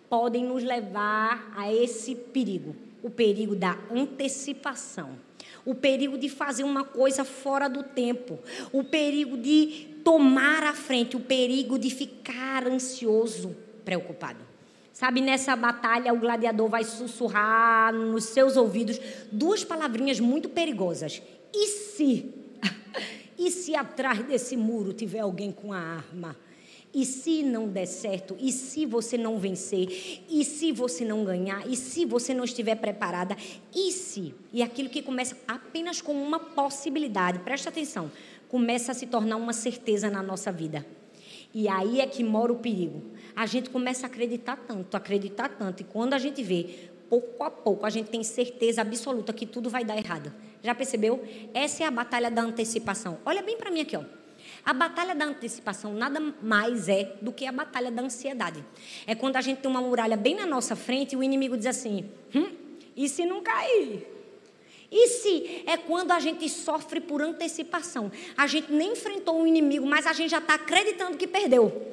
[0.10, 5.17] podem nos levar a esse perigo, o perigo da antecipação,
[5.65, 8.39] o perigo de fazer uma coisa fora do tempo,
[8.71, 14.52] o perigo de tomar a frente, o perigo de ficar ansioso, preocupado.
[14.93, 19.00] Sabe, nessa batalha o gladiador vai sussurrar nos seus ouvidos
[19.32, 21.21] duas palavrinhas muito perigosas.
[21.54, 22.34] E se?
[23.39, 26.38] E se atrás desse muro tiver alguém com a arma?
[26.93, 28.36] E se não der certo?
[28.39, 30.23] E se você não vencer?
[30.30, 31.65] E se você não ganhar?
[31.69, 33.36] E se você não estiver preparada?
[33.73, 34.34] E se?
[34.51, 38.12] E aquilo que começa apenas com uma possibilidade, presta atenção,
[38.49, 40.86] começa a se tornar uma certeza na nossa vida.
[41.54, 43.01] E aí é que mora o perigo.
[43.36, 47.51] A gente começa a acreditar tanto, acreditar tanto, e quando a gente vê, pouco a
[47.51, 50.34] pouco, a gente tem certeza absoluta que tudo vai dar errado.
[50.62, 51.23] Já percebeu?
[51.54, 53.17] Essa é a batalha da antecipação.
[53.25, 54.20] Olha bem para mim aqui, ó.
[54.63, 58.63] A batalha da antecipação nada mais é do que a batalha da ansiedade.
[59.08, 61.65] É quando a gente tem uma muralha bem na nossa frente e o inimigo diz
[61.65, 62.52] assim: hum,
[62.95, 64.08] e se não cair?
[64.91, 68.12] E se é quando a gente sofre por antecipação?
[68.38, 71.89] A gente nem enfrentou o inimigo, mas a gente já está acreditando que perdeu.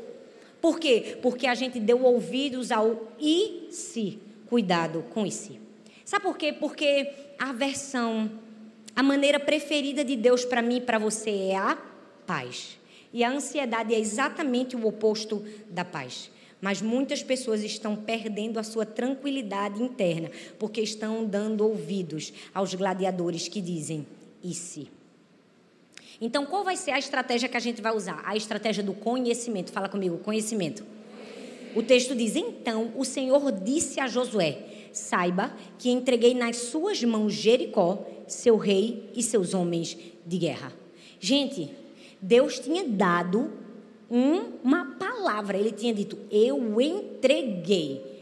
[0.60, 1.16] Por quê?
[1.22, 4.18] Porque a gente deu ouvidos ao e se.
[4.46, 5.60] Cuidado com e se.
[6.04, 6.52] Sabe por quê?
[6.52, 8.30] Porque a versão,
[8.96, 11.78] a maneira preferida de Deus para mim e para você é a
[12.28, 12.78] paz.
[13.10, 16.30] E a ansiedade é exatamente o oposto da paz.
[16.60, 23.48] Mas muitas pessoas estão perdendo a sua tranquilidade interna, porque estão dando ouvidos aos gladiadores
[23.48, 24.06] que dizem:
[24.44, 24.90] e se?
[26.20, 28.20] Então, qual vai ser a estratégia que a gente vai usar?
[28.24, 29.70] A estratégia do conhecimento.
[29.70, 30.84] Fala comigo, conhecimento.
[31.76, 37.32] O texto diz: Então o Senhor disse a Josué: Saiba que entreguei nas suas mãos
[37.32, 40.72] Jericó, seu rei e seus homens de guerra.
[41.20, 41.70] Gente,
[42.20, 43.50] Deus tinha dado
[44.10, 48.16] um, uma palavra, ele tinha dito: Eu entreguei.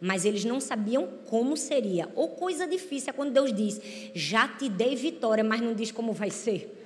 [0.00, 2.10] Mas eles não sabiam como seria.
[2.14, 3.80] Ou coisa difícil é quando Deus diz:
[4.14, 6.83] Já te dei vitória, mas não diz como vai ser.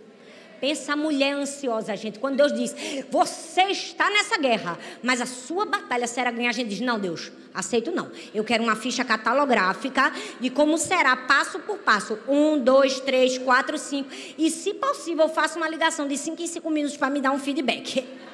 [0.61, 2.18] Pensa a mulher ansiosa, gente.
[2.18, 2.75] Quando Deus diz,
[3.11, 7.31] você está nessa guerra, mas a sua batalha será ganhar, a gente diz, não, Deus,
[7.55, 8.11] aceito não.
[8.35, 12.18] Eu quero uma ficha catalográfica de como será, passo por passo.
[12.29, 14.11] Um, dois, três, quatro, cinco.
[14.37, 17.31] E, se possível, eu faço uma ligação de cinco em cinco minutos para me dar
[17.31, 18.07] um feedback.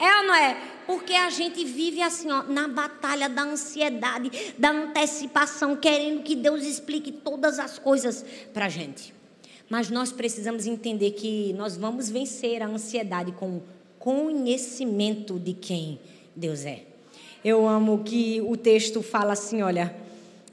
[0.00, 0.56] É ou não é?
[0.86, 6.62] Porque a gente vive assim, ó, na batalha da ansiedade, da antecipação, querendo que Deus
[6.62, 9.17] explique todas as coisas para gente.
[9.68, 13.60] Mas nós precisamos entender que nós vamos vencer a ansiedade com
[13.98, 15.98] conhecimento de quem
[16.34, 16.84] Deus é.
[17.44, 19.94] Eu amo que o texto fala assim: olha,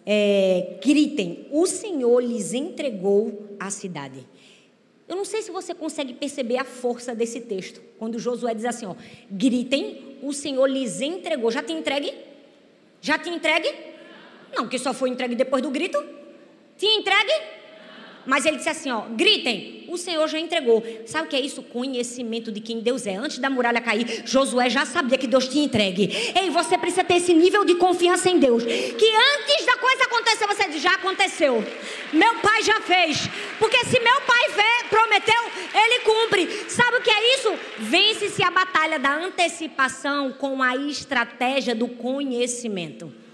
[0.05, 4.27] é, gritem, o Senhor lhes entregou a cidade.
[5.07, 8.85] Eu não sei se você consegue perceber a força desse texto, quando Josué diz assim:
[8.85, 8.95] ó,
[9.31, 11.51] gritem, o Senhor lhes entregou.
[11.51, 12.13] Já te entregue?
[13.01, 13.71] Já te entregue?
[14.55, 16.03] Não, que só foi entregue depois do grito.
[16.77, 17.54] Te entregue?
[18.25, 20.83] Mas ele disse assim: ó, gritem, o Senhor já entregou.
[21.05, 21.61] Sabe o que é isso?
[21.63, 23.15] Conhecimento de quem Deus é.
[23.15, 26.09] Antes da muralha cair, Josué já sabia que Deus tinha entregue.
[26.35, 28.63] Ei, você precisa ter esse nível de confiança em Deus.
[28.63, 31.63] Que antes da coisa acontecer, você diz: já aconteceu.
[32.11, 33.29] Meu pai já fez.
[33.59, 36.69] Porque se meu pai vê, prometeu, ele cumpre.
[36.69, 37.53] Sabe o que é isso?
[37.79, 43.24] Vence-se a batalha da antecipação com a estratégia do conhecimento.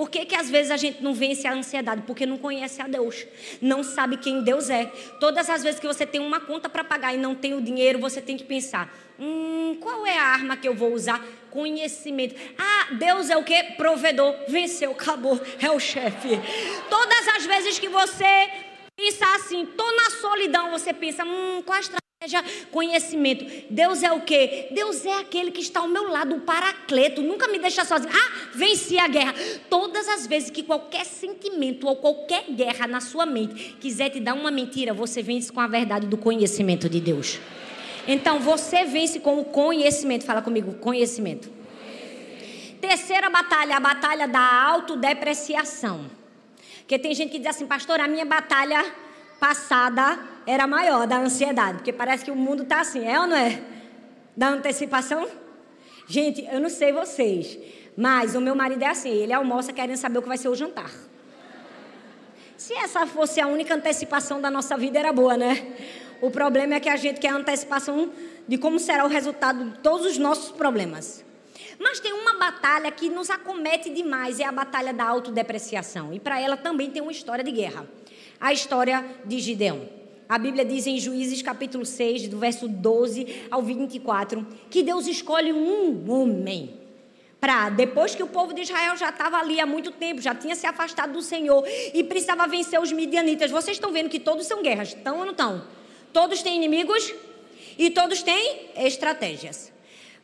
[0.00, 2.04] Por que, que às vezes a gente não vence a ansiedade?
[2.06, 3.26] Porque não conhece a Deus,
[3.60, 4.86] não sabe quem Deus é.
[5.20, 7.98] Todas as vezes que você tem uma conta para pagar e não tem o dinheiro,
[7.98, 11.22] você tem que pensar: hum, qual é a arma que eu vou usar?
[11.50, 12.34] Conhecimento.
[12.56, 13.62] Ah, Deus é o que?
[13.74, 14.34] Provedor.
[14.48, 16.30] Venceu, acabou, é o chefe.
[16.88, 18.48] Todas as vezes que você
[18.96, 22.09] pensar assim, tô na solidão, você pensa, hum, qual a estratégia?
[22.22, 23.46] Seja conhecimento.
[23.70, 24.68] Deus é o quê?
[24.72, 27.22] Deus é aquele que está ao meu lado, o paracleto.
[27.22, 28.12] Nunca me deixa sozinho.
[28.12, 29.32] Ah, venci a guerra.
[29.70, 34.34] Todas as vezes que qualquer sentimento ou qualquer guerra na sua mente quiser te dar
[34.34, 37.40] uma mentira, você vence com a verdade do conhecimento de Deus.
[38.06, 40.26] Então você vence com o conhecimento.
[40.26, 41.50] Fala comigo, conhecimento.
[42.82, 46.10] Terceira batalha, a batalha da autodepreciação.
[46.80, 48.84] Porque tem gente que diz assim, pastor, a minha batalha
[49.40, 53.36] passada era maior da ansiedade, porque parece que o mundo está assim, é ou não
[53.36, 53.60] é?
[54.36, 55.28] Da antecipação?
[56.06, 57.58] Gente, eu não sei vocês,
[57.96, 60.54] mas o meu marido é assim, ele almoça querendo saber o que vai ser o
[60.54, 60.90] jantar.
[62.56, 65.66] Se essa fosse a única antecipação da nossa vida, era boa, né?
[66.20, 68.10] O problema é que a gente quer a antecipação
[68.46, 71.24] de como será o resultado de todos os nossos problemas.
[71.78, 76.12] Mas tem uma batalha que nos acomete demais, é a batalha da autodepreciação.
[76.12, 77.86] E para ela também tem uma história de guerra
[78.40, 79.99] a história de Gideão.
[80.30, 85.52] A Bíblia diz em Juízes capítulo 6, do verso 12 ao 24, que Deus escolhe
[85.52, 86.78] um homem
[87.40, 90.54] para depois que o povo de Israel já estava ali há muito tempo, já tinha
[90.54, 93.50] se afastado do Senhor e precisava vencer os midianitas.
[93.50, 95.64] Vocês estão vendo que todos são guerras, estão ou não estão?
[96.12, 97.12] Todos têm inimigos
[97.76, 99.72] e todos têm estratégias.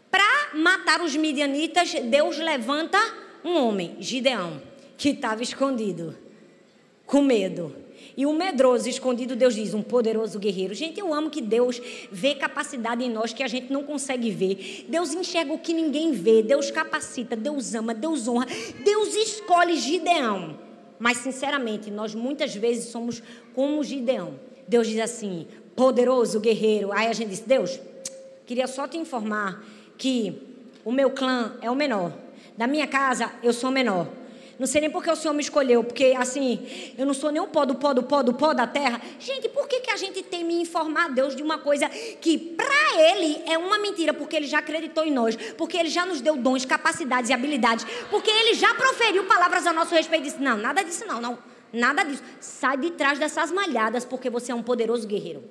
[0.08, 2.98] Para matar os midianitas, Deus levanta
[3.42, 4.62] um homem, Gideão,
[4.96, 6.16] que estava escondido,
[7.04, 7.85] com medo.
[8.16, 10.72] E o medroso escondido, Deus diz, um poderoso guerreiro.
[10.72, 14.86] Gente, eu amo que Deus vê capacidade em nós que a gente não consegue ver.
[14.88, 16.42] Deus enxerga o que ninguém vê.
[16.42, 18.46] Deus capacita, Deus ama, Deus honra.
[18.82, 20.58] Deus escolhe Gideão.
[20.98, 23.22] Mas, sinceramente, nós muitas vezes somos
[23.54, 24.40] como Gideão.
[24.66, 26.92] Deus diz assim, poderoso guerreiro.
[26.92, 27.78] Aí a gente diz, Deus,
[28.46, 29.62] queria só te informar
[29.98, 30.40] que
[30.86, 32.12] o meu clã é o menor.
[32.56, 34.08] Da minha casa, eu sou o menor.
[34.58, 36.66] Não sei nem porque o Senhor me escolheu, porque assim,
[36.96, 39.00] eu não sou nem o pó do pó do pó do pó da terra.
[39.18, 43.00] Gente, por que, que a gente tem me informar Deus de uma coisa que para
[43.00, 44.14] Ele é uma mentira?
[44.14, 47.86] Porque Ele já acreditou em nós, porque Ele já nos deu dons, capacidades e habilidades,
[48.10, 51.38] porque Ele já proferiu palavras a nosso respeito e disse: Não, nada disso não, não,
[51.70, 52.22] nada disso.
[52.40, 55.44] Sai de trás dessas malhadas, porque você é um poderoso guerreiro.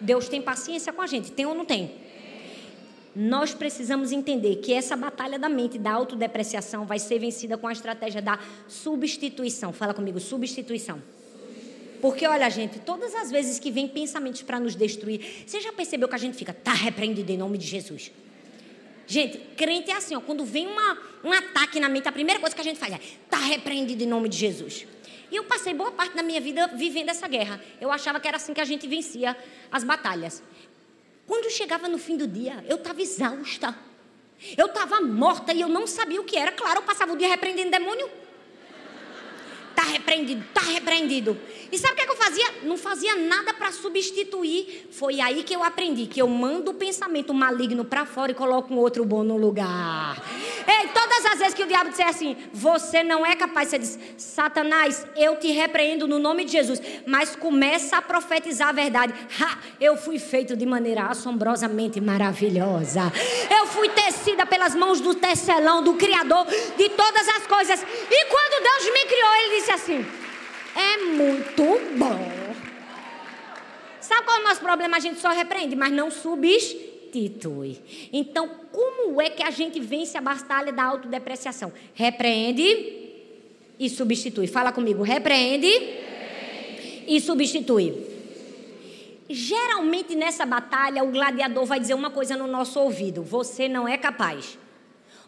[0.00, 2.07] Deus tem paciência com a gente, tem ou não tem?
[3.14, 7.72] Nós precisamos entender que essa batalha da mente, da autodepreciação, vai ser vencida com a
[7.72, 9.72] estratégia da substituição.
[9.72, 11.02] Fala comigo, substituição.
[12.00, 16.08] Porque, olha, gente, todas as vezes que vem pensamentos para nos destruir, você já percebeu
[16.08, 18.12] que a gente fica, tá repreendido em nome de Jesus?
[19.06, 22.54] Gente, crente é assim, ó, quando vem uma, um ataque na mente, a primeira coisa
[22.54, 24.86] que a gente faz é, tá repreendido em nome de Jesus.
[25.30, 27.60] E eu passei boa parte da minha vida vivendo essa guerra.
[27.80, 29.36] Eu achava que era assim que a gente vencia
[29.70, 30.42] as batalhas.
[31.28, 33.76] Quando chegava no fim do dia, eu estava exausta.
[34.56, 36.50] Eu estava morta e eu não sabia o que era.
[36.50, 38.08] Claro, eu passava o dia repreendendo demônio.
[39.78, 41.38] Tá repreendido, tá repreendido.
[41.70, 42.46] E sabe o que, é que eu fazia?
[42.64, 44.88] Não fazia nada para substituir.
[44.90, 48.74] Foi aí que eu aprendi que eu mando o pensamento maligno para fora e coloco
[48.74, 50.20] um outro bom no lugar.
[50.66, 53.98] Ei, todas as vezes que o diabo disser assim, você não é capaz, você diz,
[54.16, 56.82] Satanás, eu te repreendo no nome de Jesus.
[57.06, 59.14] Mas começa a profetizar a verdade.
[59.40, 63.12] Ha, eu fui feito de maneira assombrosamente maravilhosa.
[63.48, 67.80] Eu fui tecida pelas mãos do tecelão, do Criador de todas as coisas.
[68.10, 70.04] E quando Deus me criou, Ele disse assim:
[70.74, 71.62] é muito
[71.96, 72.48] bom.
[74.00, 74.96] Sabe qual é o nosso problema?
[74.96, 77.80] A gente só repreende, mas não substitui substitui.
[78.12, 81.72] Então, como é que a gente vence a batalha da autodepreciação?
[81.94, 82.64] Repreende
[83.78, 84.46] e substitui.
[84.46, 87.04] Fala comigo, repreende, repreende.
[87.06, 88.06] e substitui.
[89.28, 93.96] Geralmente nessa batalha, o gladiador vai dizer uma coisa no nosso ouvido: você não é
[93.96, 94.58] capaz.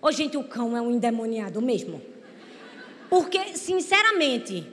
[0.01, 2.01] Ô, gente, o cão é um endemoniado mesmo.
[3.11, 4.67] Porque, sinceramente,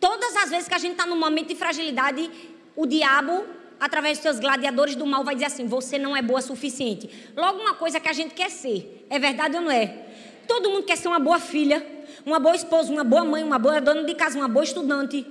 [0.00, 2.28] todas as vezes que a gente está num momento de fragilidade,
[2.76, 3.46] o diabo
[3.80, 7.08] através dos seus gladiadores do mal, vai dizer assim: você não é boa o suficiente.
[7.34, 10.06] Logo, uma coisa que a gente quer ser, é verdade ou não é?
[10.46, 11.84] Todo mundo quer ser uma boa filha,
[12.26, 15.24] uma boa esposa, uma boa mãe, uma boa dona de casa, uma boa estudante,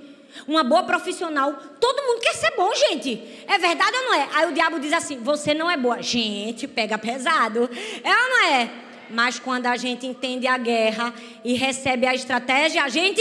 [0.48, 1.52] uma boa profissional.
[1.78, 3.44] Todo mundo quer ser bom, gente.
[3.46, 4.28] É verdade ou não é?
[4.34, 6.02] Aí o diabo diz assim: você não é boa.
[6.02, 7.70] Gente, pega pesado.
[8.02, 8.70] É ou não é?
[9.10, 13.20] Mas quando a gente entende a guerra e recebe a estratégia, a gente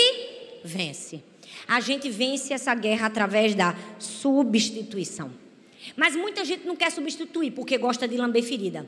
[0.64, 1.24] vence.
[1.68, 5.32] A gente vence essa guerra através da substituição.
[5.96, 8.88] Mas muita gente não quer substituir porque gosta de lamber ferida.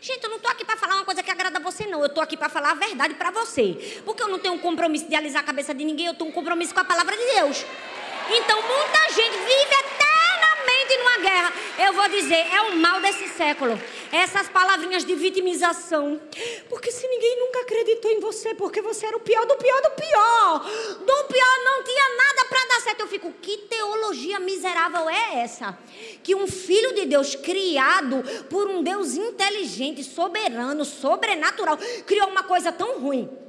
[0.00, 2.00] Gente, eu não estou aqui para falar uma coisa que agrada a você, não.
[2.00, 4.00] Eu estou aqui para falar a verdade para você.
[4.04, 6.32] Porque eu não tenho um compromisso de alisar a cabeça de ninguém, eu tenho um
[6.32, 7.64] compromisso com a palavra de Deus.
[8.30, 9.74] Então, muita gente vive
[10.72, 11.52] eternamente numa guerra.
[11.78, 13.78] Eu vou dizer, é o mal desse século.
[14.10, 16.20] Essas palavrinhas de vitimização.
[16.68, 19.90] Porque se ninguém nunca acreditou em você, porque você era o pior do pior do
[19.90, 20.58] pior.
[20.98, 23.00] Do pior não tinha nada para dar certo.
[23.00, 25.78] Eu fico, que teologia miserável é essa?
[26.22, 32.72] Que um filho de Deus criado por um Deus inteligente, soberano, sobrenatural, criou uma coisa
[32.72, 33.41] tão ruim.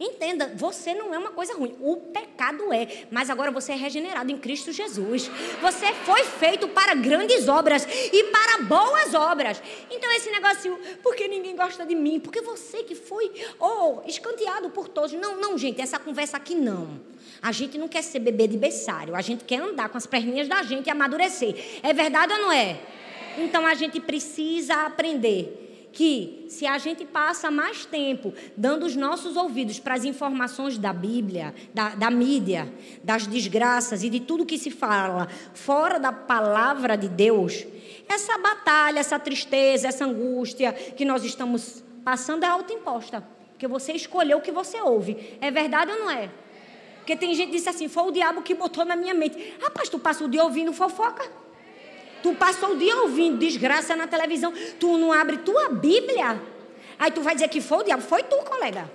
[0.00, 1.74] Entenda, você não é uma coisa ruim.
[1.80, 5.28] O pecado é, mas agora você é regenerado em Cristo Jesus.
[5.60, 9.60] Você foi feito para grandes obras e para boas obras.
[9.90, 14.88] Então esse negocinho, porque ninguém gosta de mim, porque você que foi oh, escanteado por
[14.88, 15.12] todos.
[15.14, 17.00] Não, não, gente, essa conversa aqui não.
[17.42, 20.46] A gente não quer ser bebê de berçário, a gente quer andar com as perninhas
[20.46, 21.80] da gente e amadurecer.
[21.82, 22.78] É verdade ou não é?
[23.36, 25.67] Então a gente precisa aprender
[25.98, 30.92] que se a gente passa mais tempo dando os nossos ouvidos para as informações da
[30.92, 32.72] Bíblia, da, da mídia,
[33.02, 37.66] das desgraças e de tudo que se fala fora da palavra de Deus,
[38.08, 43.26] essa batalha, essa tristeza, essa angústia que nós estamos passando é autoimposta.
[43.50, 45.36] Porque você escolheu o que você ouve.
[45.40, 46.30] É verdade ou não é?
[46.98, 49.56] Porque tem gente que disse assim: foi o diabo que botou na minha mente.
[49.60, 51.28] Rapaz, tu passa o dia ouvindo fofoca.
[52.22, 54.52] Tu passou o dia ouvindo desgraça na televisão.
[54.78, 56.40] Tu não abre tua Bíblia.
[56.98, 58.02] Aí tu vai dizer que foi o diabo.
[58.02, 58.90] Foi tu, colega.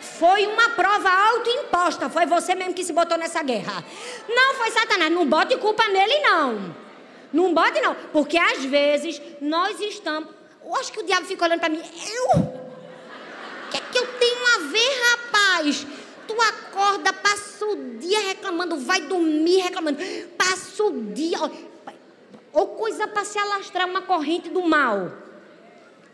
[0.00, 2.08] Foi uma prova autoimposta.
[2.08, 3.84] Foi você mesmo que se botou nessa guerra.
[4.28, 5.12] Não foi Satanás.
[5.12, 6.74] Não bote culpa nele, não.
[7.32, 7.94] Não bote, não.
[8.12, 10.28] Porque às vezes nós estamos.
[10.64, 11.80] Eu acho que o diabo fica olhando para mim.
[11.80, 12.40] Eu?
[12.40, 15.86] O que é que eu tenho a ver, rapaz?
[16.26, 19.98] Tu acorda, passa o dia reclamando, vai dormir reclamando,
[20.36, 21.38] passa o dia.
[22.52, 25.12] Ou coisa para se alastrar uma corrente do mal.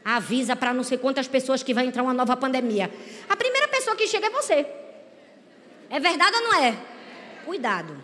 [0.05, 2.91] Avisa para não sei quantas pessoas que vai entrar uma nova pandemia.
[3.29, 4.67] A primeira pessoa que chega é você.
[5.91, 6.79] É verdade ou não é?
[7.45, 7.97] Cuidado.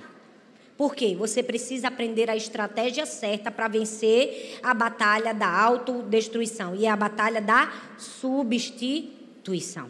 [0.77, 6.97] Porque você precisa aprender a estratégia certa para vencer a batalha da autodestruição e a
[6.97, 9.89] batalha da substituição.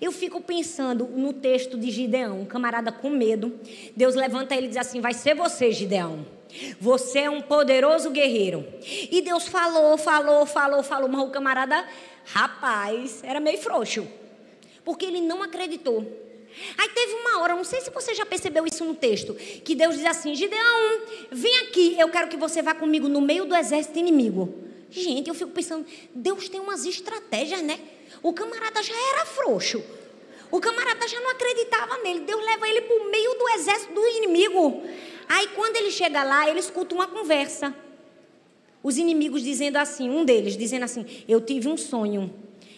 [0.00, 3.52] Eu fico pensando no texto de Gideão, um camarada com medo.
[3.94, 6.24] Deus levanta ele e diz assim: Vai ser você, Gideão.
[6.80, 8.66] Você é um poderoso guerreiro.
[9.10, 11.86] E Deus falou, falou, falou, falou, mas o camarada,
[12.26, 14.06] rapaz, era meio frouxo.
[14.84, 16.06] Porque ele não acreditou.
[16.76, 19.96] Aí teve uma hora, não sei se você já percebeu isso no texto, que Deus
[19.96, 21.00] diz assim: Gideão,
[21.30, 24.54] vem aqui, eu quero que você vá comigo no meio do exército inimigo.
[24.90, 27.80] Gente, eu fico pensando, Deus tem umas estratégias, né?
[28.22, 29.82] O camarada já era frouxo.
[30.52, 32.20] O camarada já não acreditava nele.
[32.20, 34.82] Deus leva ele para o meio do exército do inimigo.
[35.26, 37.74] Aí quando ele chega lá, ele escuta uma conversa.
[38.82, 42.30] Os inimigos dizendo assim, um deles dizendo assim: Eu tive um sonho.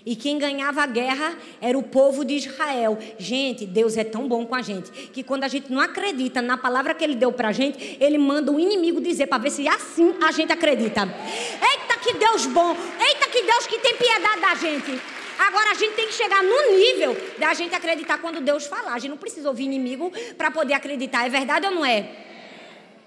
[0.06, 2.96] E quem ganhava a guerra era o povo de Israel.
[3.18, 6.58] Gente, Deus é tão bom com a gente que quando a gente não acredita na
[6.58, 9.66] palavra que Ele deu para a gente, Ele manda o inimigo dizer para ver se
[9.66, 11.02] assim a gente acredita.
[11.02, 12.76] Eita, que Deus bom!
[13.00, 15.13] Eita, que Deus que tem piedade da gente!
[15.38, 18.94] Agora a gente tem que chegar no nível da gente acreditar quando Deus falar.
[18.94, 21.26] A gente não precisa ouvir inimigo para poder acreditar.
[21.26, 22.24] É verdade ou não é?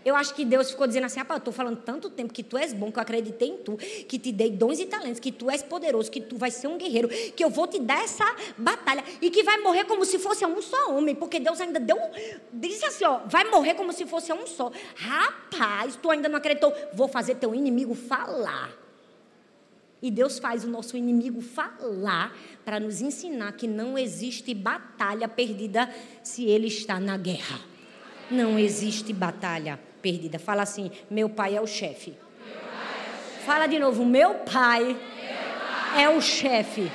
[0.08, 2.58] Eu acho que Deus ficou dizendo assim: rapaz, eu estou falando tanto tempo que tu
[2.58, 5.50] és bom, que eu acreditei em tu, que te dei dons e talentos, que tu
[5.50, 8.24] és poderoso, que tu vai ser um guerreiro, que eu vou te dar essa
[8.58, 11.98] batalha e que vai morrer como se fosse um só homem, porque Deus ainda deu.
[12.54, 14.72] Disse assim: ó, vai morrer como se fosse um só.
[14.96, 16.74] Rapaz, tu ainda não acreditou?
[16.94, 18.87] Vou fazer teu inimigo falar.
[20.02, 25.90] E Deus faz o nosso inimigo falar para nos ensinar que não existe batalha perdida
[26.22, 27.60] se ele está na guerra.
[28.30, 30.38] Não existe batalha perdida.
[30.38, 32.14] Fala assim: meu pai é o chefe.
[33.46, 36.92] Fala de novo: meu pai, meu pai é o chefe.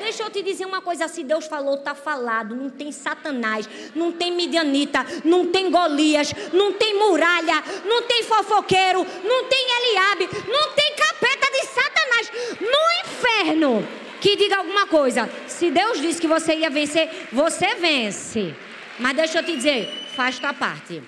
[0.00, 2.56] Deixa eu te dizer uma coisa: se Deus falou, está falado.
[2.56, 9.06] Não tem Satanás, não tem Midianita, não tem Golias, não tem muralha, não tem fofoqueiro,
[9.24, 13.88] não tem Eliabe, não tem capeta de Satanás no inferno
[14.20, 15.28] que diga alguma coisa.
[15.46, 18.54] Se Deus disse que você ia vencer, você vence.
[18.98, 21.02] Mas deixa eu te dizer, faz tua parte.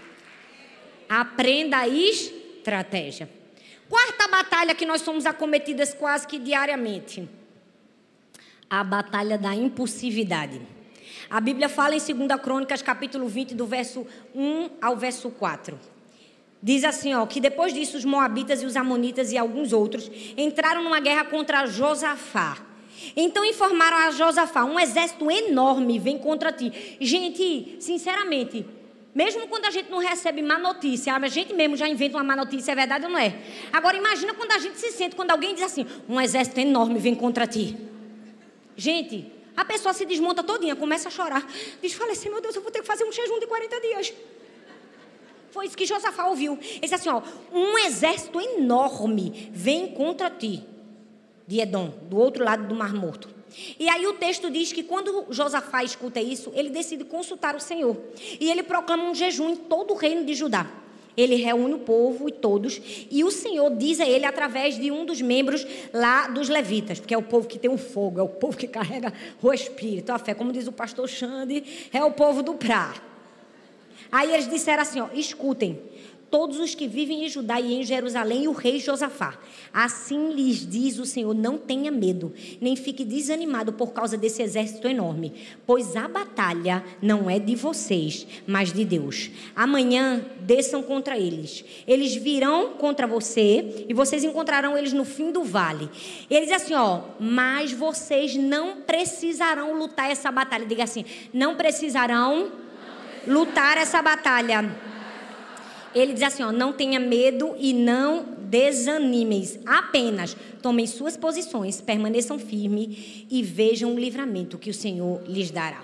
[1.09, 3.29] Aprenda a estratégia.
[3.89, 7.29] Quarta batalha que nós somos acometidas quase que diariamente.
[8.73, 10.59] A batalha da impulsividade.
[11.29, 15.79] A Bíblia fala em 2 Crônicas, capítulo 20, do verso 1 ao verso 4.
[16.63, 20.83] Diz assim, ó, que depois disso os moabitas e os amonitas e alguns outros entraram
[20.83, 22.57] numa guerra contra Josafá.
[23.15, 26.97] Então informaram a Josafá, um exército enorme vem contra ti.
[26.99, 28.65] Gente, sinceramente,
[29.15, 32.35] mesmo quando a gente não recebe má notícia, a gente mesmo já inventa uma má
[32.35, 33.37] notícia, é verdade ou não é?
[33.71, 37.15] Agora imagina quando a gente se sente, quando alguém diz assim, um exército enorme vem
[37.15, 37.92] contra ti.
[38.77, 41.47] Gente, a pessoa se desmonta todinha, começa a chorar.
[41.81, 44.15] Diz, assim, meu Deus, eu vou ter que fazer um jejum de 40 dias.
[45.51, 46.59] Foi isso que Josafá ouviu.
[46.61, 50.65] Ele disse assim, ó, um exército enorme vem contra ti.
[51.47, 53.29] De Edom, do outro lado do Mar Morto.
[53.79, 57.97] E aí o texto diz que quando Josafá escuta isso, ele decide consultar o Senhor.
[58.41, 60.71] E ele proclama um jejum em todo o reino de Judá.
[61.17, 65.05] Ele reúne o povo e todos, e o Senhor diz a ele através de um
[65.05, 68.29] dos membros lá dos levitas, porque é o povo que tem o fogo, é o
[68.29, 72.43] povo que carrega o espírito, a fé, como diz o pastor Xande, é o povo
[72.43, 72.95] do Prá.
[74.13, 75.79] Aí eles disseram assim: ó, escutem,
[76.33, 79.39] todos os que vivem em Judá e em Jerusalém e o rei Josafá.
[79.71, 84.89] Assim lhes diz o Senhor: não tenha medo, nem fique desanimado por causa desse exército
[84.89, 85.35] enorme,
[85.67, 89.31] pois a batalha não é de vocês, mas de Deus.
[89.55, 91.67] Amanhã desçam contra eles.
[91.87, 95.91] Eles virão contra você e vocês encontrarão eles no fim do vale.
[96.31, 100.65] Ele diz assim: ó, mas vocês não precisarão lutar essa batalha.
[100.65, 102.51] Diga assim: não precisarão
[103.27, 104.92] lutar essa batalha
[105.95, 109.59] ele diz assim: ó, não tenha medo e não desanimeis.
[109.67, 115.83] Apenas tomem suas posições, permaneçam firmes e vejam o livramento que o Senhor lhes dará.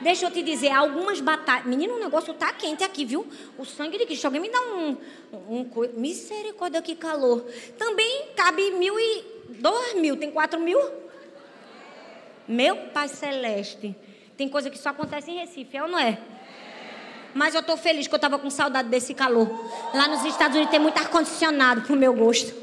[0.00, 1.66] Deixa eu te dizer, algumas batalhas.
[1.66, 3.26] Menino, o negócio tá quente aqui, viu?
[3.58, 4.24] O sangue de Cristo.
[4.24, 4.96] Alguém me dá um.
[5.32, 7.44] um, um misericórdia, que calor.
[7.76, 9.40] Também cabe mil e.
[9.58, 10.80] Dois mil, tem quatro mil?
[12.48, 13.94] Meu Pai Celeste.
[14.38, 16.18] Tem coisa que só acontece em Recife, é ou não é?
[17.34, 19.48] Mas eu estou feliz que eu estava com saudade desse calor.
[19.94, 22.54] Lá nos Estados Unidos tem muito ar-condicionado pro meu gosto.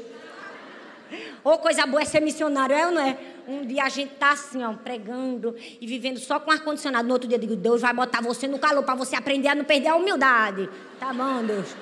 [1.42, 3.16] Ou coisa boa é ser missionário, é ou não é?
[3.46, 7.08] Um dia a gente tá assim, ó, pregando e vivendo só com ar-condicionado.
[7.08, 9.54] No outro dia eu digo, Deus vai botar você no calor para você aprender a
[9.54, 10.68] não perder a humildade.
[11.00, 11.74] Tá bom, Deus.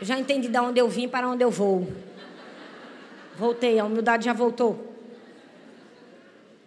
[0.00, 1.88] Eu já entendi de onde eu vim para onde eu vou.
[3.36, 4.94] Voltei, a humildade já voltou.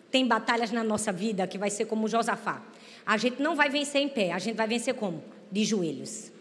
[0.10, 2.62] Tem batalhas na nossa vida que vai ser como Josafá.
[3.06, 5.24] A gente não vai vencer em pé, a gente vai vencer como?
[5.52, 6.32] De joelhos.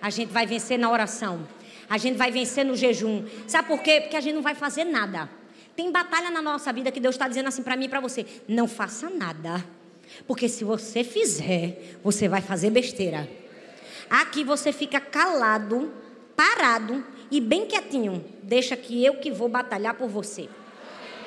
[0.00, 1.46] A gente vai vencer na oração.
[1.88, 3.24] A gente vai vencer no jejum.
[3.46, 4.00] Sabe por quê?
[4.00, 5.28] Porque a gente não vai fazer nada.
[5.74, 8.24] Tem batalha na nossa vida que Deus está dizendo assim para mim e para você:
[8.46, 9.64] não faça nada.
[10.26, 13.28] Porque se você fizer, você vai fazer besteira.
[14.08, 15.92] Aqui você fica calado,
[16.34, 18.24] parado e bem quietinho.
[18.42, 20.48] Deixa que eu que vou batalhar por você.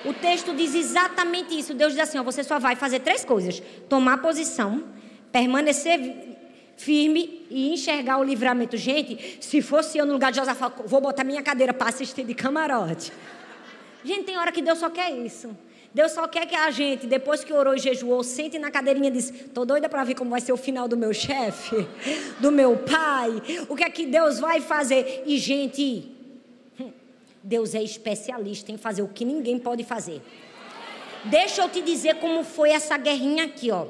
[0.05, 1.73] O texto diz exatamente isso.
[1.73, 4.83] Deus diz assim: ó, você só vai fazer três coisas: tomar posição,
[5.31, 5.99] permanecer
[6.83, 8.75] firme e enxergar o livramento.
[8.75, 12.33] Gente, se fosse eu no lugar de Josafá, vou botar minha cadeira para assistir de
[12.33, 13.11] camarote.
[14.03, 15.55] Gente, tem hora que Deus só quer isso.
[15.93, 19.11] Deus só quer que a gente, depois que orou e jejuou, sente na cadeirinha e
[19.11, 21.87] diz: Tô doida para ver como vai ser o final do meu chefe,
[22.39, 23.41] do meu pai.
[23.69, 25.23] O que é que Deus vai fazer?
[25.25, 26.11] E, gente,
[27.43, 30.21] Deus é especialista em fazer o que ninguém pode fazer.
[31.25, 33.85] Deixa eu te dizer como foi essa guerrinha aqui, ó.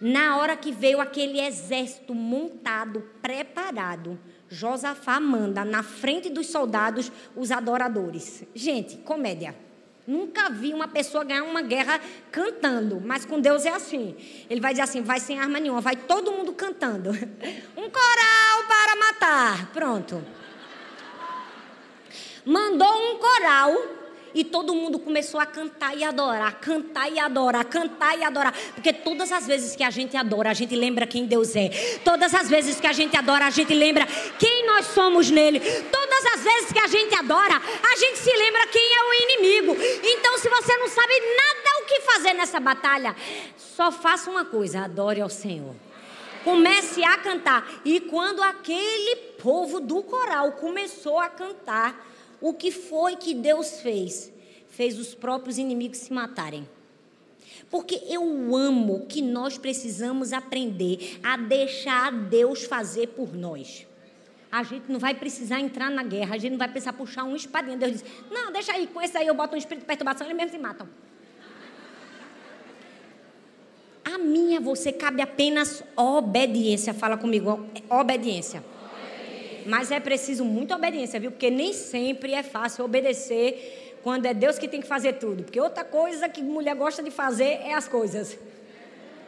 [0.00, 7.50] Na hora que veio aquele exército montado, preparado, Josafá manda na frente dos soldados os
[7.50, 8.44] adoradores.
[8.54, 9.54] Gente, comédia.
[10.06, 12.00] Nunca vi uma pessoa ganhar uma guerra
[12.32, 14.16] cantando, mas com Deus é assim.
[14.48, 17.10] Ele vai dizer assim: vai sem arma nenhuma, vai todo mundo cantando.
[17.76, 19.72] Um coral para matar.
[19.72, 20.24] Pronto
[22.44, 23.74] mandou um coral
[24.34, 28.54] e todo mundo começou a cantar e adorar, cantar e adorar, cantar e adorar.
[28.74, 31.68] Porque todas as vezes que a gente adora, a gente lembra quem Deus é.
[32.04, 34.06] Todas as vezes que a gente adora, a gente lembra
[34.38, 35.60] quem nós somos nele.
[35.60, 39.76] Todas as vezes que a gente adora, a gente se lembra quem é o inimigo.
[40.02, 43.14] Então, se você não sabe nada o que fazer nessa batalha,
[43.56, 45.74] só faça uma coisa: adore ao Senhor.
[46.44, 47.68] Comece a cantar.
[47.84, 52.09] E quando aquele povo do coral começou a cantar,
[52.40, 54.32] o que foi que Deus fez?
[54.68, 56.66] Fez os próprios inimigos se matarem.
[57.70, 63.86] Porque eu amo que nós precisamos aprender a deixar Deus fazer por nós.
[64.50, 67.36] A gente não vai precisar entrar na guerra, a gente não vai precisar puxar um
[67.36, 67.78] espadinho.
[67.78, 70.36] Deus diz: Não, deixa aí, com esse aí eu boto um espírito de perturbação, eles
[70.36, 70.88] mesmos se matam.
[74.04, 76.92] A minha, você cabe apenas obediência.
[76.92, 78.64] Fala comigo, obediência.
[79.66, 81.30] Mas é preciso muita obediência, viu?
[81.30, 85.44] Porque nem sempre é fácil obedecer quando é Deus que tem que fazer tudo.
[85.44, 88.38] Porque outra coisa que mulher gosta de fazer é as coisas.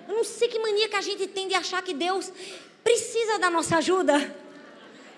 [0.09, 2.33] Eu não sei que mania que a gente tem de achar que Deus
[2.83, 4.35] precisa da nossa ajuda.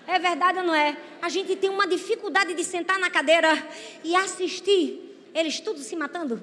[0.07, 0.95] É verdade ou não é?
[1.21, 3.67] A gente tem uma dificuldade de sentar na cadeira
[4.03, 6.41] e assistir eles tudo se matando.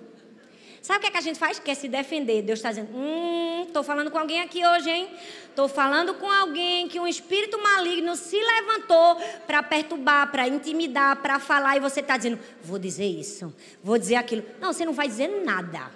[0.82, 1.60] Sabe o que, é que a gente faz?
[1.60, 2.42] Quer se defender.
[2.42, 5.08] Deus está dizendo: Hum, estou falando com alguém aqui hoje, hein?
[5.48, 9.16] Estou falando com alguém que um espírito maligno se levantou
[9.46, 14.16] para perturbar, para intimidar, para falar, e você está dizendo: Vou dizer isso, vou dizer
[14.16, 14.44] aquilo.
[14.60, 15.88] Não, você não vai dizer nada.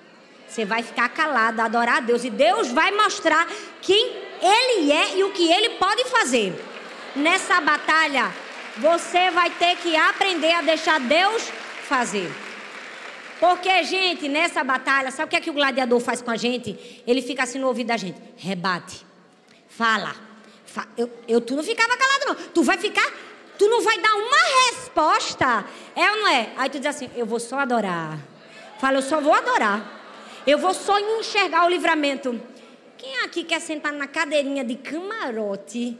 [0.46, 3.48] Você vai ficar calado, adorar a Deus, e Deus vai mostrar
[3.82, 6.54] quem Ele é e o que Ele pode fazer.
[7.16, 8.32] Nessa batalha,
[8.76, 11.42] você vai ter que aprender a deixar Deus
[11.88, 12.45] fazer.
[13.38, 17.02] Porque, gente, nessa batalha, sabe o que é que o gladiador faz com a gente?
[17.06, 19.04] Ele fica assim no ouvido da gente: rebate,
[19.68, 20.14] fala.
[20.64, 22.34] Fa eu, eu, tu não ficava calado, não.
[22.34, 23.10] Tu vai ficar,
[23.58, 25.64] tu não vai dar uma resposta.
[25.94, 26.50] É ou não é?
[26.56, 28.18] Aí tu diz assim: eu vou só adorar.
[28.78, 29.94] Fala, eu só vou adorar.
[30.46, 32.40] Eu vou só enxergar o livramento.
[32.96, 35.98] Quem aqui quer sentar na cadeirinha de camarote,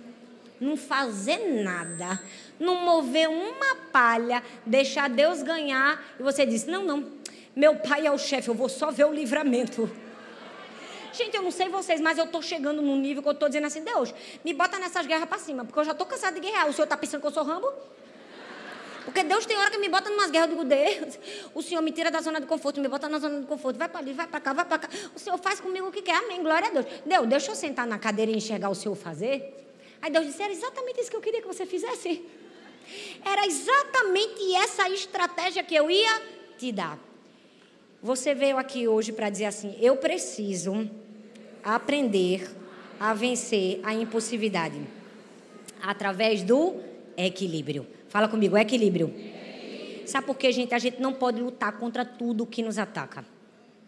[0.60, 2.20] não fazer nada,
[2.58, 7.15] não mover uma palha, deixar Deus ganhar, e você diz: não, não,
[7.56, 9.90] meu pai é o chefe, eu vou só ver o livramento.
[11.10, 13.66] Gente, eu não sei vocês, mas eu estou chegando num nível que eu estou dizendo
[13.66, 14.12] assim, Deus,
[14.44, 16.68] me bota nessas guerras para cima, porque eu já estou cansada de guerrear.
[16.68, 17.72] O senhor está pensando que eu sou Rambo?
[19.06, 21.18] Porque Deus tem hora que me bota numas guerras, eu digo, Deus,
[21.54, 23.88] o Senhor me tira da zona de conforto, me bota na zona de conforto, vai
[23.88, 24.88] para ali, vai para cá, vai para cá.
[25.14, 26.86] O Senhor faz comigo o que quer, amém, glória a Deus.
[27.06, 29.64] Deus, deixa eu sentar na cadeira e enxergar o Senhor fazer.
[30.02, 32.24] Aí Deus disse, era exatamente isso que eu queria que você fizesse.
[33.24, 36.20] Era exatamente essa estratégia que eu ia
[36.58, 36.98] te dar.
[38.06, 40.88] Você veio aqui hoje para dizer assim: eu preciso
[41.60, 42.48] aprender
[43.00, 44.80] a vencer a impulsividade
[45.82, 46.76] através do
[47.16, 47.84] equilíbrio.
[48.08, 49.12] Fala comigo, equilíbrio.
[50.06, 50.72] Sabe por quê, gente?
[50.72, 53.24] A gente não pode lutar contra tudo que nos ataca.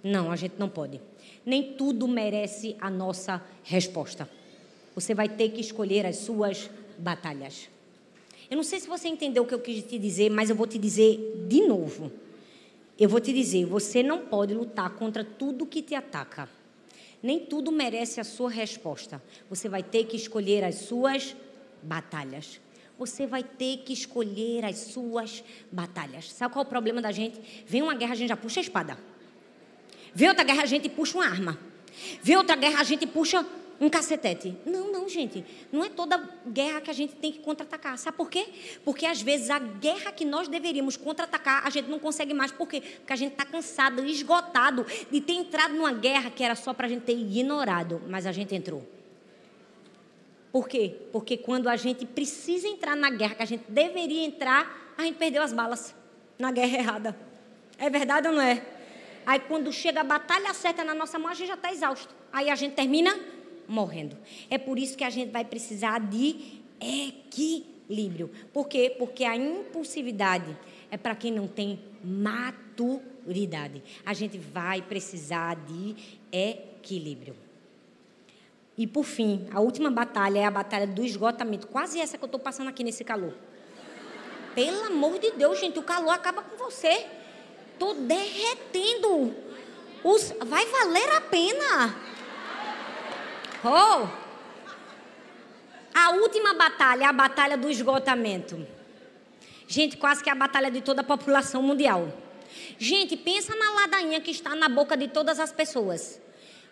[0.03, 1.01] Não, a gente não pode.
[1.47, 4.29] Nem tudo merece a nossa resposta.
[4.97, 7.69] Você vai ter que escolher as suas batalhas.
[8.51, 10.67] Eu não sei se você entendeu o que eu quis te dizer, mas eu vou
[10.67, 12.11] te dizer de novo.
[12.99, 16.49] Eu vou te dizer, você não pode lutar contra tudo que te ataca.
[17.23, 19.23] Nem tudo merece a sua resposta.
[19.49, 21.37] Você vai ter que escolher as suas
[21.83, 22.61] batalhas.
[22.99, 26.33] Você vai ter que escolher as suas batalhas.
[26.33, 27.41] Sabe qual é o problema da gente?
[27.67, 28.99] Vem uma guerra, a gente já puxa a espada.
[30.13, 31.59] Vem outra guerra, a gente puxa uma arma.
[32.21, 33.47] Vem outra guerra, a gente puxa
[33.81, 34.57] um cacetete.
[34.67, 35.45] Não, não, gente.
[35.71, 37.97] Não é toda guerra que a gente tem que contra-atacar.
[37.97, 38.47] Sabe por quê?
[38.85, 42.51] Porque às vezes a guerra que nós deveríamos contra-atacar, a gente não consegue mais.
[42.51, 42.81] Por quê?
[42.81, 46.87] Porque a gente está cansado, esgotado de ter entrado numa guerra que era só para
[46.87, 48.03] a gente ter ignorado.
[48.09, 48.83] Mas a gente entrou.
[50.51, 50.97] Por quê?
[51.13, 55.17] Porque quando a gente precisa entrar na guerra que a gente deveria entrar, a gente
[55.17, 55.95] perdeu as balas
[56.39, 57.17] na guerra errada.
[57.79, 58.61] É verdade ou não é?
[59.25, 62.13] Aí quando chega a batalha certa na nossa mão, a gente já está exausto.
[62.33, 63.15] Aí a gente termina
[63.69, 64.17] morrendo.
[64.51, 68.31] É por isso que a gente vai precisar de equilíbrio.
[68.53, 68.95] Por quê?
[68.99, 70.57] Porque a impulsividade
[70.91, 73.83] é para quem não tem maturidade.
[74.05, 75.95] A gente vai precisar de
[76.33, 77.37] equilíbrio.
[78.77, 81.67] E por fim, a última batalha é a batalha do esgotamento.
[81.67, 83.35] Quase essa que eu estou passando aqui nesse calor.
[84.55, 87.07] Pelo amor de Deus, gente, o calor acaba com você.
[87.73, 89.35] Estou derretendo.
[90.05, 90.33] Os...
[90.47, 91.97] Vai valer a pena.
[93.65, 94.07] Oh!
[95.95, 98.67] A última batalha é a batalha do esgotamento.
[99.67, 102.13] Gente, quase que é a batalha de toda a população mundial.
[102.79, 106.21] Gente, pensa na ladainha que está na boca de todas as pessoas.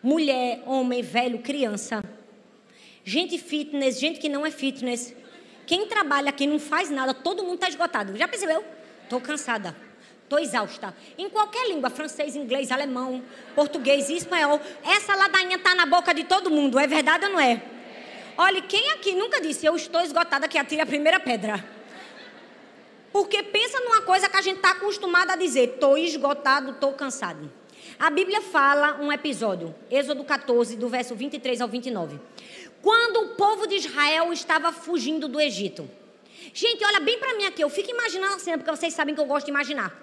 [0.03, 2.03] Mulher, homem, velho, criança.
[3.05, 5.14] Gente fitness, gente que não é fitness.
[5.66, 8.16] Quem trabalha aqui não faz nada, todo mundo está esgotado.
[8.16, 8.64] Já percebeu?
[9.03, 9.86] Estou cansada.
[10.27, 10.93] Estou exausta.
[11.16, 13.22] Em qualquer língua, francês, inglês, alemão,
[13.55, 16.81] português espanhol, essa ladainha está na boca de todo mundo.
[16.81, 17.62] É verdade ou não é?
[18.37, 21.64] Olha, quem aqui nunca disse eu estou esgotada que atire a primeira pedra?
[23.12, 27.49] Porque pensa numa coisa que a gente está acostumado a dizer: estou esgotado, estou cansado.
[27.97, 32.18] A Bíblia fala um episódio, Êxodo 14, do verso 23 ao 29.
[32.83, 35.89] Quando o povo de Israel estava fugindo do Egito.
[36.57, 39.20] Gente, olha bem para mim aqui, eu fico imaginando a cena, porque vocês sabem que
[39.20, 39.94] eu gosto de imaginar.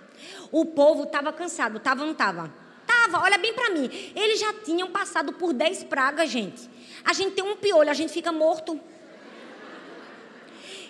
[0.52, 2.54] O povo estava cansado, estava ou não estava?
[2.86, 3.90] Tava, olha bem para mim.
[4.16, 6.70] Eles já tinham passado por dez pragas, gente.
[7.04, 8.80] A gente tem um piolho, a gente fica morto.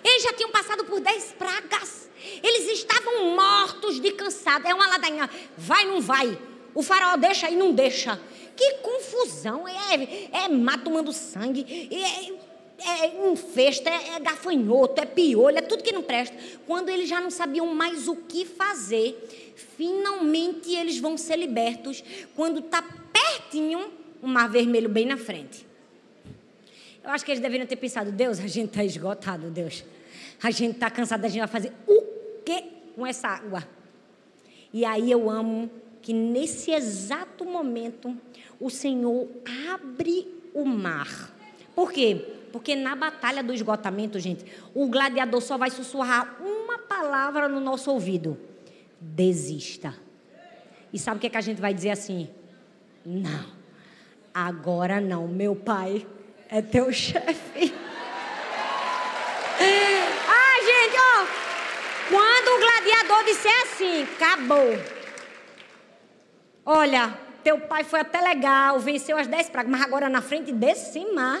[0.04, 2.10] Eles já tinham passado por dez pragas.
[2.42, 4.66] Eles estavam mortos de cansado.
[4.66, 5.30] É uma ladainha.
[5.56, 6.38] Vai, não vai.
[6.74, 8.20] O faraó deixa e não deixa.
[8.54, 9.66] Que confusão.
[9.66, 11.88] É, é mato tomando sangue.
[11.90, 12.43] É,
[12.78, 16.36] é infesta, é, é gafanhoto, é piolho, é tudo que não presta.
[16.66, 22.02] Quando eles já não sabiam mais o que fazer, finalmente eles vão ser libertos
[22.34, 25.66] quando está pertinho o mar vermelho bem na frente.
[27.02, 29.84] Eu acho que eles deveriam ter pensado, Deus, a gente está esgotado, Deus.
[30.42, 32.02] A gente está cansado, a gente vai fazer o
[32.44, 32.64] quê
[32.94, 33.66] com essa água?
[34.72, 35.70] E aí eu amo
[36.00, 38.16] que nesse exato momento
[38.58, 39.28] o Senhor
[39.70, 41.34] abre o mar.
[41.74, 42.24] Por quê?
[42.54, 47.90] Porque na batalha do esgotamento, gente, o gladiador só vai sussurrar uma palavra no nosso
[47.90, 48.38] ouvido:
[49.00, 49.92] desista.
[50.92, 52.30] E sabe o que, é que a gente vai dizer assim?
[53.04, 53.44] Não,
[54.32, 56.06] agora não, meu pai
[56.48, 57.74] é teu chefe.
[59.56, 61.26] Ah, gente, ó,
[62.08, 64.78] quando o gladiador disser assim, acabou.
[66.64, 71.04] Olha, teu pai foi até legal, venceu as dez pragas, mas agora na frente desse
[71.12, 71.40] mar,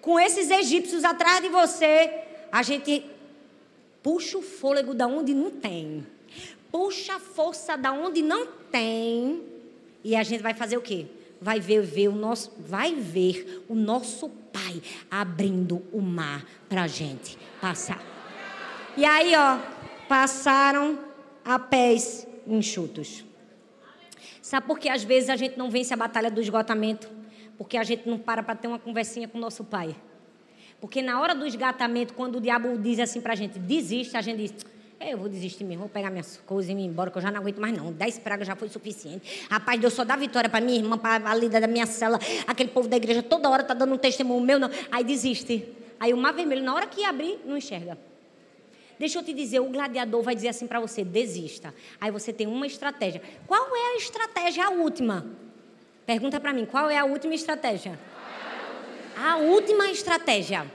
[0.00, 2.10] com esses egípcios atrás de você,
[2.50, 3.04] a gente
[4.02, 6.06] puxa o fôlego da onde não tem.
[6.70, 9.42] Puxa a força da onde não tem.
[10.02, 11.06] E a gente vai fazer o quê?
[11.40, 17.38] Vai ver, ver o nosso, vai ver o nosso Pai abrindo o mar para gente
[17.60, 18.02] passar.
[18.96, 19.58] E aí, ó,
[20.08, 20.98] passaram
[21.44, 23.24] a pés enxutos.
[24.42, 27.08] Sabe por que às vezes a gente não vence a batalha do esgotamento?
[27.60, 29.94] Porque a gente não para para ter uma conversinha com nosso pai.
[30.80, 34.22] Porque na hora do esgatamento, quando o diabo diz assim para a gente, desiste, a
[34.22, 34.54] gente diz,
[34.98, 37.38] eu vou desistir mesmo, vou pegar minhas coisas e ir embora, que eu já não
[37.38, 37.92] aguento mais não.
[37.92, 39.46] Dez pragas já foi suficiente.
[39.50, 42.70] Rapaz, Deus só dá vitória para minha irmã, para a líder da minha cela, aquele
[42.70, 44.70] povo da igreja toda hora tá dando um testemunho meu, não.
[44.90, 45.68] Aí desiste.
[46.00, 47.98] Aí o mar vermelho, na hora que abrir, não enxerga.
[48.98, 51.74] Deixa eu te dizer, o gladiador vai dizer assim para você, desista.
[52.00, 53.20] Aí você tem uma estratégia.
[53.46, 55.49] Qual é a estratégia a última?
[56.10, 57.96] Pergunta para mim, qual é a última estratégia?
[59.16, 60.68] A última estratégia.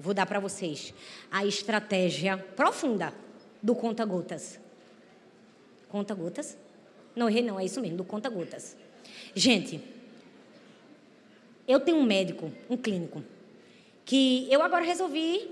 [0.00, 0.92] Vou dar para vocês
[1.30, 3.14] a estratégia profunda
[3.62, 4.58] do conta-gotas.
[5.88, 6.58] Conta-gotas?
[7.14, 8.76] Não errei, não, é isso mesmo, do conta-gotas.
[9.32, 9.80] Gente,
[11.68, 13.22] eu tenho um médico, um clínico,
[14.04, 15.48] que eu agora resolvi.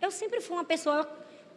[0.00, 1.08] Eu sempre fui uma pessoa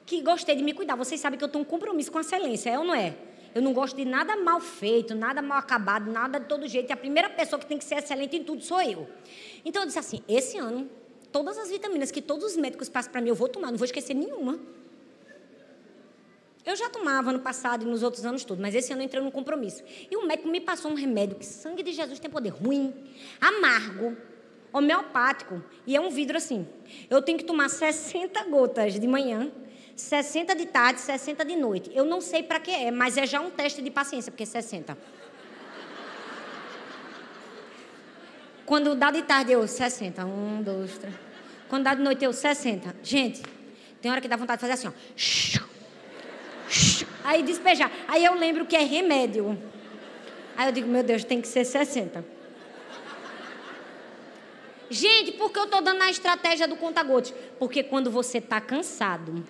[0.05, 0.95] que gostei de me cuidar.
[0.95, 3.15] Vocês sabem que eu tenho um compromisso com a excelência, é ou não é?
[3.55, 6.89] Eu não gosto de nada mal feito, nada mal acabado, nada de todo jeito.
[6.89, 9.07] E a primeira pessoa que tem que ser excelente em tudo sou eu.
[9.63, 10.89] Então eu disse assim: esse ano,
[11.31, 13.85] todas as vitaminas que todos os médicos passam para mim, eu vou tomar, não vou
[13.85, 14.59] esquecer nenhuma.
[16.65, 19.23] Eu já tomava no passado e nos outros anos todos, mas esse ano eu entrei
[19.23, 19.83] num compromisso.
[20.11, 22.93] E o médico me passou um remédio que sangue de Jesus tem poder ruim,
[23.39, 24.17] amargo,
[24.73, 26.67] homeopático, e é um vidro assim.
[27.09, 29.49] Eu tenho que tomar 60 gotas de manhã,
[29.95, 31.91] 60 de tarde, 60 de noite.
[31.93, 34.45] Eu não sei para que é, mas é já um teste de paciência, porque é
[34.45, 34.97] 60.
[38.65, 40.25] Quando dá de tarde, eu 60.
[40.25, 41.15] Um, dois, três.
[41.69, 42.95] Quando dá de noite, eu 60.
[43.01, 43.43] Gente,
[44.01, 45.65] tem hora que dá vontade de fazer assim, ó.
[47.23, 47.91] Aí despejar.
[48.07, 49.57] Aí eu lembro que é remédio.
[50.57, 52.23] Aí eu digo, meu Deus, tem que ser 60.
[54.89, 57.33] Gente, por que eu estou dando a estratégia do conta-gotas?
[57.57, 59.43] Porque quando você está cansado,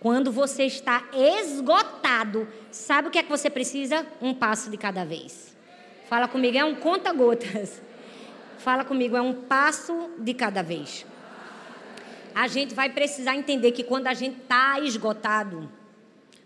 [0.00, 4.06] quando você está esgotado, sabe o que é que você precisa?
[4.20, 5.56] Um passo de cada vez.
[6.08, 7.80] Fala comigo, é um conta-gotas.
[8.58, 11.06] Fala comigo, é um passo de cada vez.
[12.34, 15.70] A gente vai precisar entender que quando a gente está esgotado,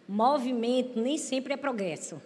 [0.06, 2.20] Movimento nem sempre é progresso.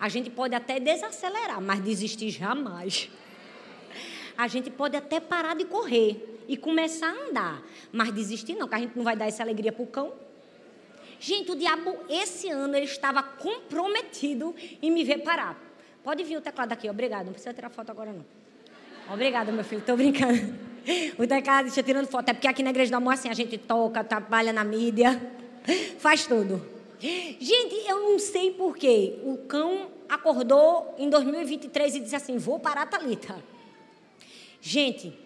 [0.00, 3.10] A gente pode até desacelerar, mas desistir jamais.
[4.36, 8.74] A gente pode até parar de correr e começar a andar, mas desistir não, que
[8.74, 10.12] a gente não vai dar essa alegria para o cão.
[11.24, 15.58] Gente, o diabo, esse ano, ele estava comprometido em me ver parar.
[16.02, 17.24] Pode vir o teclado aqui, obrigado.
[17.24, 18.26] Não precisa tirar foto agora, não.
[19.10, 20.54] Obrigada, meu filho, estou brincando.
[21.18, 22.28] O teclado está tirando foto.
[22.28, 25.18] É porque aqui na Igreja do Amor, assim, a gente toca, trabalha na mídia,
[25.98, 26.62] faz tudo.
[27.00, 29.18] Gente, eu não sei porquê.
[29.24, 33.42] O cão acordou em 2023 e disse assim: vou parar, Thalita.
[34.60, 35.18] Gente,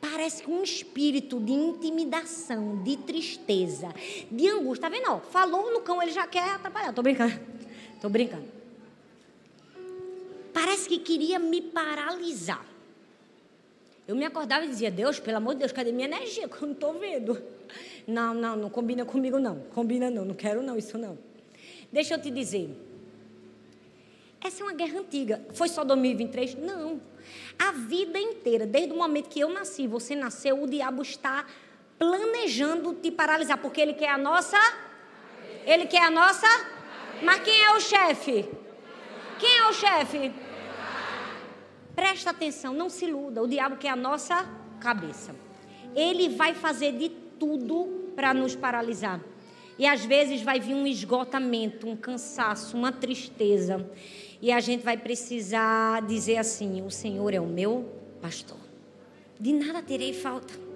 [0.00, 3.88] parece um espírito de intimidação, de tristeza,
[4.30, 4.88] de angústia.
[4.88, 5.20] Tá vendo?
[5.30, 6.92] falou no cão, ele já quer atrapalhar.
[6.92, 7.38] Tô brincando.
[8.00, 8.44] Tô brincando.
[10.52, 12.64] Parece que queria me paralisar.
[14.06, 16.48] Eu me acordava e dizia: Deus, pelo amor de Deus, cadê minha energia?
[16.48, 17.42] Que eu não estou vendo.
[18.06, 19.60] Não, não, não combina comigo, não.
[19.74, 20.24] Combina, não.
[20.24, 21.18] Não quero, não, isso não.
[21.92, 22.70] Deixa eu te dizer.
[24.46, 25.44] Essa é uma guerra antiga.
[25.54, 26.54] Foi só 2023?
[26.54, 27.00] Não.
[27.58, 31.44] A vida inteira, desde o momento que eu nasci, você nasceu, o diabo está
[31.98, 34.56] planejando te paralisar, porque ele quer a nossa.
[35.64, 36.46] Ele quer a nossa.
[37.24, 38.48] Mas quem é o chefe?
[39.40, 40.32] Quem é o chefe?
[41.96, 43.42] Presta atenção, não se iluda.
[43.42, 45.34] O diabo quer a nossa cabeça.
[45.92, 49.20] Ele vai fazer de tudo para nos paralisar.
[49.78, 53.90] E às vezes vai vir um esgotamento, um cansaço, uma tristeza.
[54.40, 58.58] E a gente vai precisar dizer assim: O Senhor é o meu pastor.
[59.38, 60.66] De nada terei falta.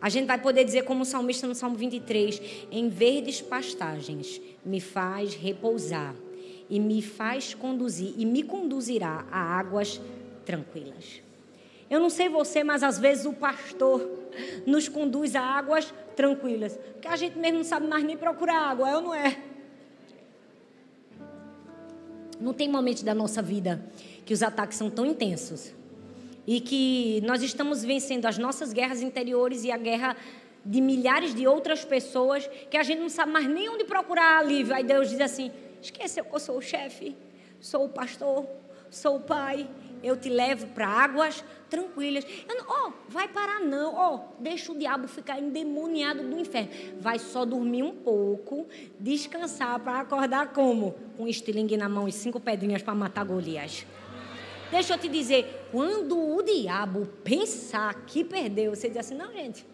[0.00, 4.78] A gente vai poder dizer, como o salmista no Salmo 23, em verdes pastagens me
[4.78, 6.14] faz repousar
[6.68, 10.00] e me faz conduzir e me conduzirá a águas
[10.44, 11.22] tranquilas.
[11.88, 14.06] Eu não sei você, mas às vezes o pastor
[14.66, 18.90] nos conduz a águas tranquilas, porque a gente mesmo não sabe mais nem procurar água,
[18.90, 19.38] é ou não é?
[22.40, 23.84] Não tem momento da nossa vida
[24.24, 25.72] que os ataques são tão intensos
[26.46, 30.16] e que nós estamos vencendo as nossas guerras interiores e a guerra
[30.64, 34.74] de milhares de outras pessoas que a gente não sabe mais nem onde procurar alívio.
[34.74, 37.16] Aí Deus diz assim: esqueceu que eu sou o chefe,
[37.60, 38.46] sou o pastor,
[38.90, 39.68] sou o pai,
[40.04, 42.24] eu te levo para águas tranquilas.
[42.68, 46.70] Ó, oh, vai parar não, ó, oh, deixa o diabo ficar endemoniado do inferno.
[47.00, 48.66] Vai só dormir um pouco,
[49.00, 50.94] descansar para acordar como?
[51.16, 53.86] Com um estilingue na mão e cinco pedrinhas para matar Golias.
[54.70, 59.64] Deixa eu te dizer, quando o diabo pensar que perdeu, você diz assim, não, gente,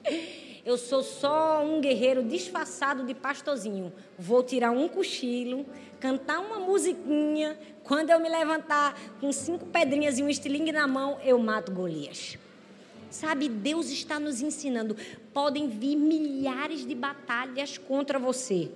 [0.65, 3.93] eu sou só um guerreiro disfarçado de pastorzinho.
[4.19, 5.65] Vou tirar um cochilo,
[6.01, 7.57] cantar uma musiquinha.
[7.85, 12.39] Quando eu me levantar com cinco pedrinhas e um estilingue na mão, eu mato Golias.
[13.11, 14.97] Sabe, Deus está nos ensinando.
[15.33, 18.71] Podem vir milhares de batalhas contra você.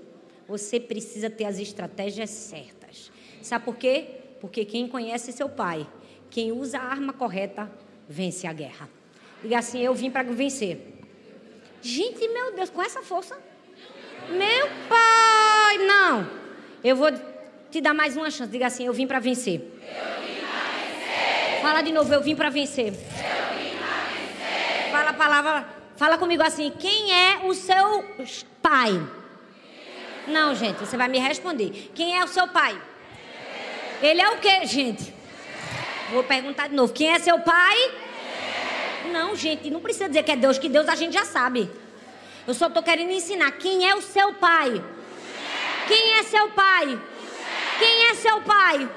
[0.46, 3.10] Você precisa ter as estratégias certas.
[3.40, 4.06] Sabe por quê?
[4.40, 5.86] Porque quem conhece seu pai,
[6.30, 7.70] quem usa a arma correta,
[8.08, 8.90] vence a guerra.
[9.40, 10.94] Diga assim: Eu vim para vencer.
[11.80, 13.38] Gente, meu Deus, com essa força.
[14.28, 16.43] Meu pai, não.
[16.85, 17.11] Eu vou
[17.70, 18.53] te dar mais uma chance.
[18.53, 19.59] Diga assim: eu vim para vencer.
[19.59, 21.61] vencer.
[21.62, 22.91] Fala de novo, eu vim para vencer.
[22.91, 24.91] vencer.
[24.93, 25.66] Fala a palavra,
[25.97, 28.05] fala comigo assim: quem é o seu
[28.61, 29.03] pai?
[30.28, 31.91] Não, gente, você vai me responder.
[31.95, 32.78] Quem é o seu pai?
[34.03, 35.14] Ele é o que, gente?
[36.12, 36.93] Vou perguntar de novo.
[36.93, 37.93] Quem é seu pai?
[39.11, 41.70] Não, gente, não precisa dizer que é Deus, que Deus a gente já sabe.
[42.47, 44.85] Eu só estou querendo ensinar quem é o seu pai.
[45.87, 47.01] Quem é seu pai?
[47.78, 48.89] Quem é seu pai?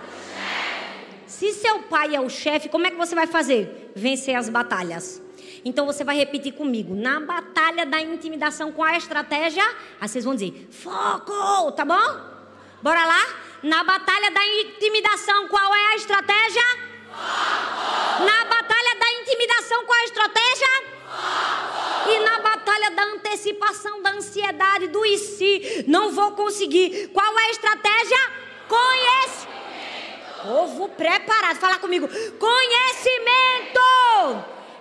[1.26, 3.92] Se seu pai é o chefe, como é que você vai fazer?
[3.96, 5.22] Vencer as batalhas.
[5.64, 6.96] Então você vai repetir comigo.
[6.96, 9.64] Na batalha da intimidação com a estratégia,
[10.00, 12.38] aí vocês vão dizer: foco, tá bom?
[12.82, 13.22] Bora lá?
[13.64, 16.64] Na batalha da intimidação, qual é a estratégia?
[17.12, 18.24] Foco.
[18.24, 20.68] Na batalha da intimidação, qual é a estratégia?
[21.06, 21.76] Foco.
[22.10, 27.10] E na batalha da antecipação da ansiedade, do e se, não vou conseguir.
[27.10, 28.18] Qual é a estratégia?
[28.68, 29.47] Conhece.
[30.43, 32.08] Povo preparado, fala comigo.
[32.08, 33.82] Conhecimento.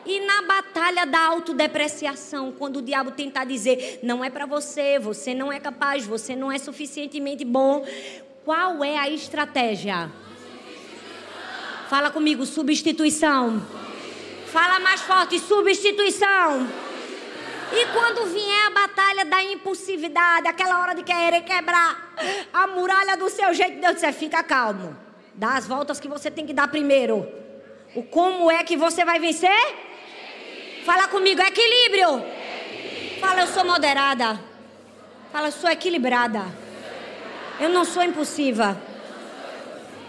[0.05, 5.35] E na batalha da autodepreciação, quando o diabo tentar dizer, não é para você, você
[5.35, 7.85] não é capaz, você não é suficientemente bom,
[8.45, 10.09] qual é a estratégia?
[11.89, 13.61] Fala comigo, substituição.
[14.47, 16.69] Fala mais forte, substituição.
[17.73, 22.15] E quando vier a batalha da impulsividade, aquela hora de querer quebrar
[22.53, 24.97] a muralha do seu jeito, Deus disse: fica calmo.
[25.35, 27.29] Dá as voltas que você tem que dar primeiro.
[27.95, 29.51] O como é que você vai vencer?
[30.85, 32.25] Fala comigo, equilíbrio.
[33.21, 34.41] Fala, eu sou moderada.
[35.33, 36.45] Fala, eu sou equilibrada.
[37.59, 38.81] Eu não sou impulsiva.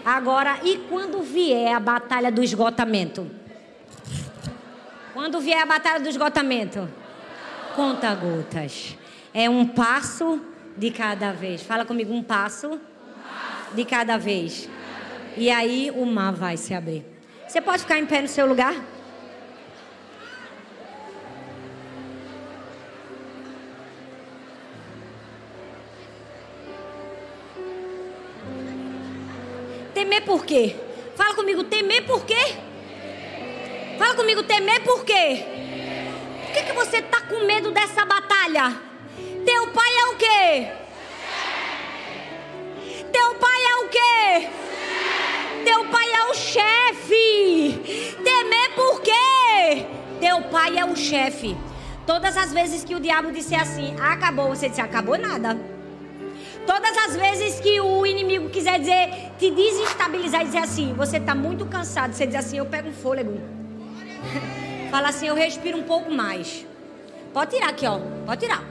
[0.04, 3.28] Agora, e quando vier a batalha do esgotamento?
[5.12, 6.88] Quando vier a batalha do esgotamento?
[7.78, 8.98] Conta gotas.
[9.32, 10.40] É um passo
[10.76, 11.62] de cada vez.
[11.62, 12.80] Fala comigo, um passo
[13.72, 14.68] de cada vez.
[15.36, 17.06] E aí o mar vai se abrir.
[17.46, 18.74] Você pode ficar em pé no seu lugar?
[29.94, 30.74] Temer por quê?
[31.14, 32.56] Fala comigo, temer por quê?
[33.96, 35.57] Fala comigo, temer por quê?
[36.78, 38.72] Você está com medo dessa batalha?
[39.44, 40.68] Teu pai é o quê?
[43.12, 44.48] Teu pai é o quê?
[45.64, 48.14] Teu pai é o chefe.
[48.22, 49.86] Temer por quê?
[50.20, 51.56] Teu pai é o chefe.
[52.06, 55.58] Todas as vezes que o diabo disse assim, acabou, você disse, acabou nada.
[56.64, 61.34] Todas as vezes que o inimigo quiser dizer, te desestabilizar e dizer assim, você está
[61.34, 63.40] muito cansado, você diz assim, eu pego um fôlego.
[64.92, 66.67] Fala assim, eu respiro um pouco mais.
[67.32, 67.98] Pode tirar aqui, ó.
[68.26, 68.62] Pode tirar.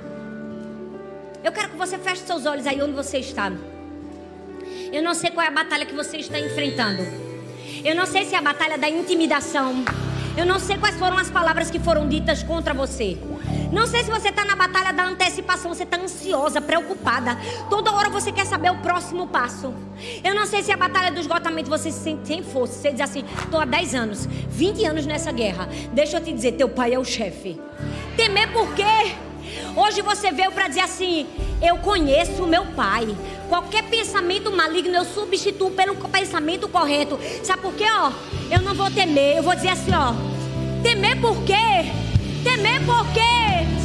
[1.44, 3.52] Eu quero que você feche seus olhos aí onde você está.
[4.92, 7.04] Eu não sei qual é a batalha que você está enfrentando.
[7.84, 9.84] Eu não sei se é a batalha da intimidação.
[10.38, 13.18] Eu não sei quais foram as palavras que foram ditas contra você.
[13.72, 17.36] Não sei se você está na batalha da antecipação, você está ansiosa, preocupada.
[17.72, 19.74] Toda hora você quer saber o próximo passo.
[20.24, 22.76] Eu não sei se é a batalha do esgotamento você se sente sem força.
[22.76, 25.68] Você diz assim: estou há 10 anos, 20 anos nessa guerra.
[25.92, 27.60] Deixa eu te dizer: teu pai é o chefe.
[28.16, 29.27] Temer por quê?
[29.76, 31.28] Hoje você veio para dizer assim:
[31.62, 33.16] eu conheço o meu pai.
[33.50, 37.20] Qualquer pensamento maligno eu substituo pelo pensamento correto.
[37.44, 38.12] Sabe por quê, ó?
[38.52, 39.38] Eu não vou temer.
[39.38, 40.14] Eu vou dizer assim, ó.
[40.84, 41.92] Temer por quê?
[42.44, 43.77] Temer por quê?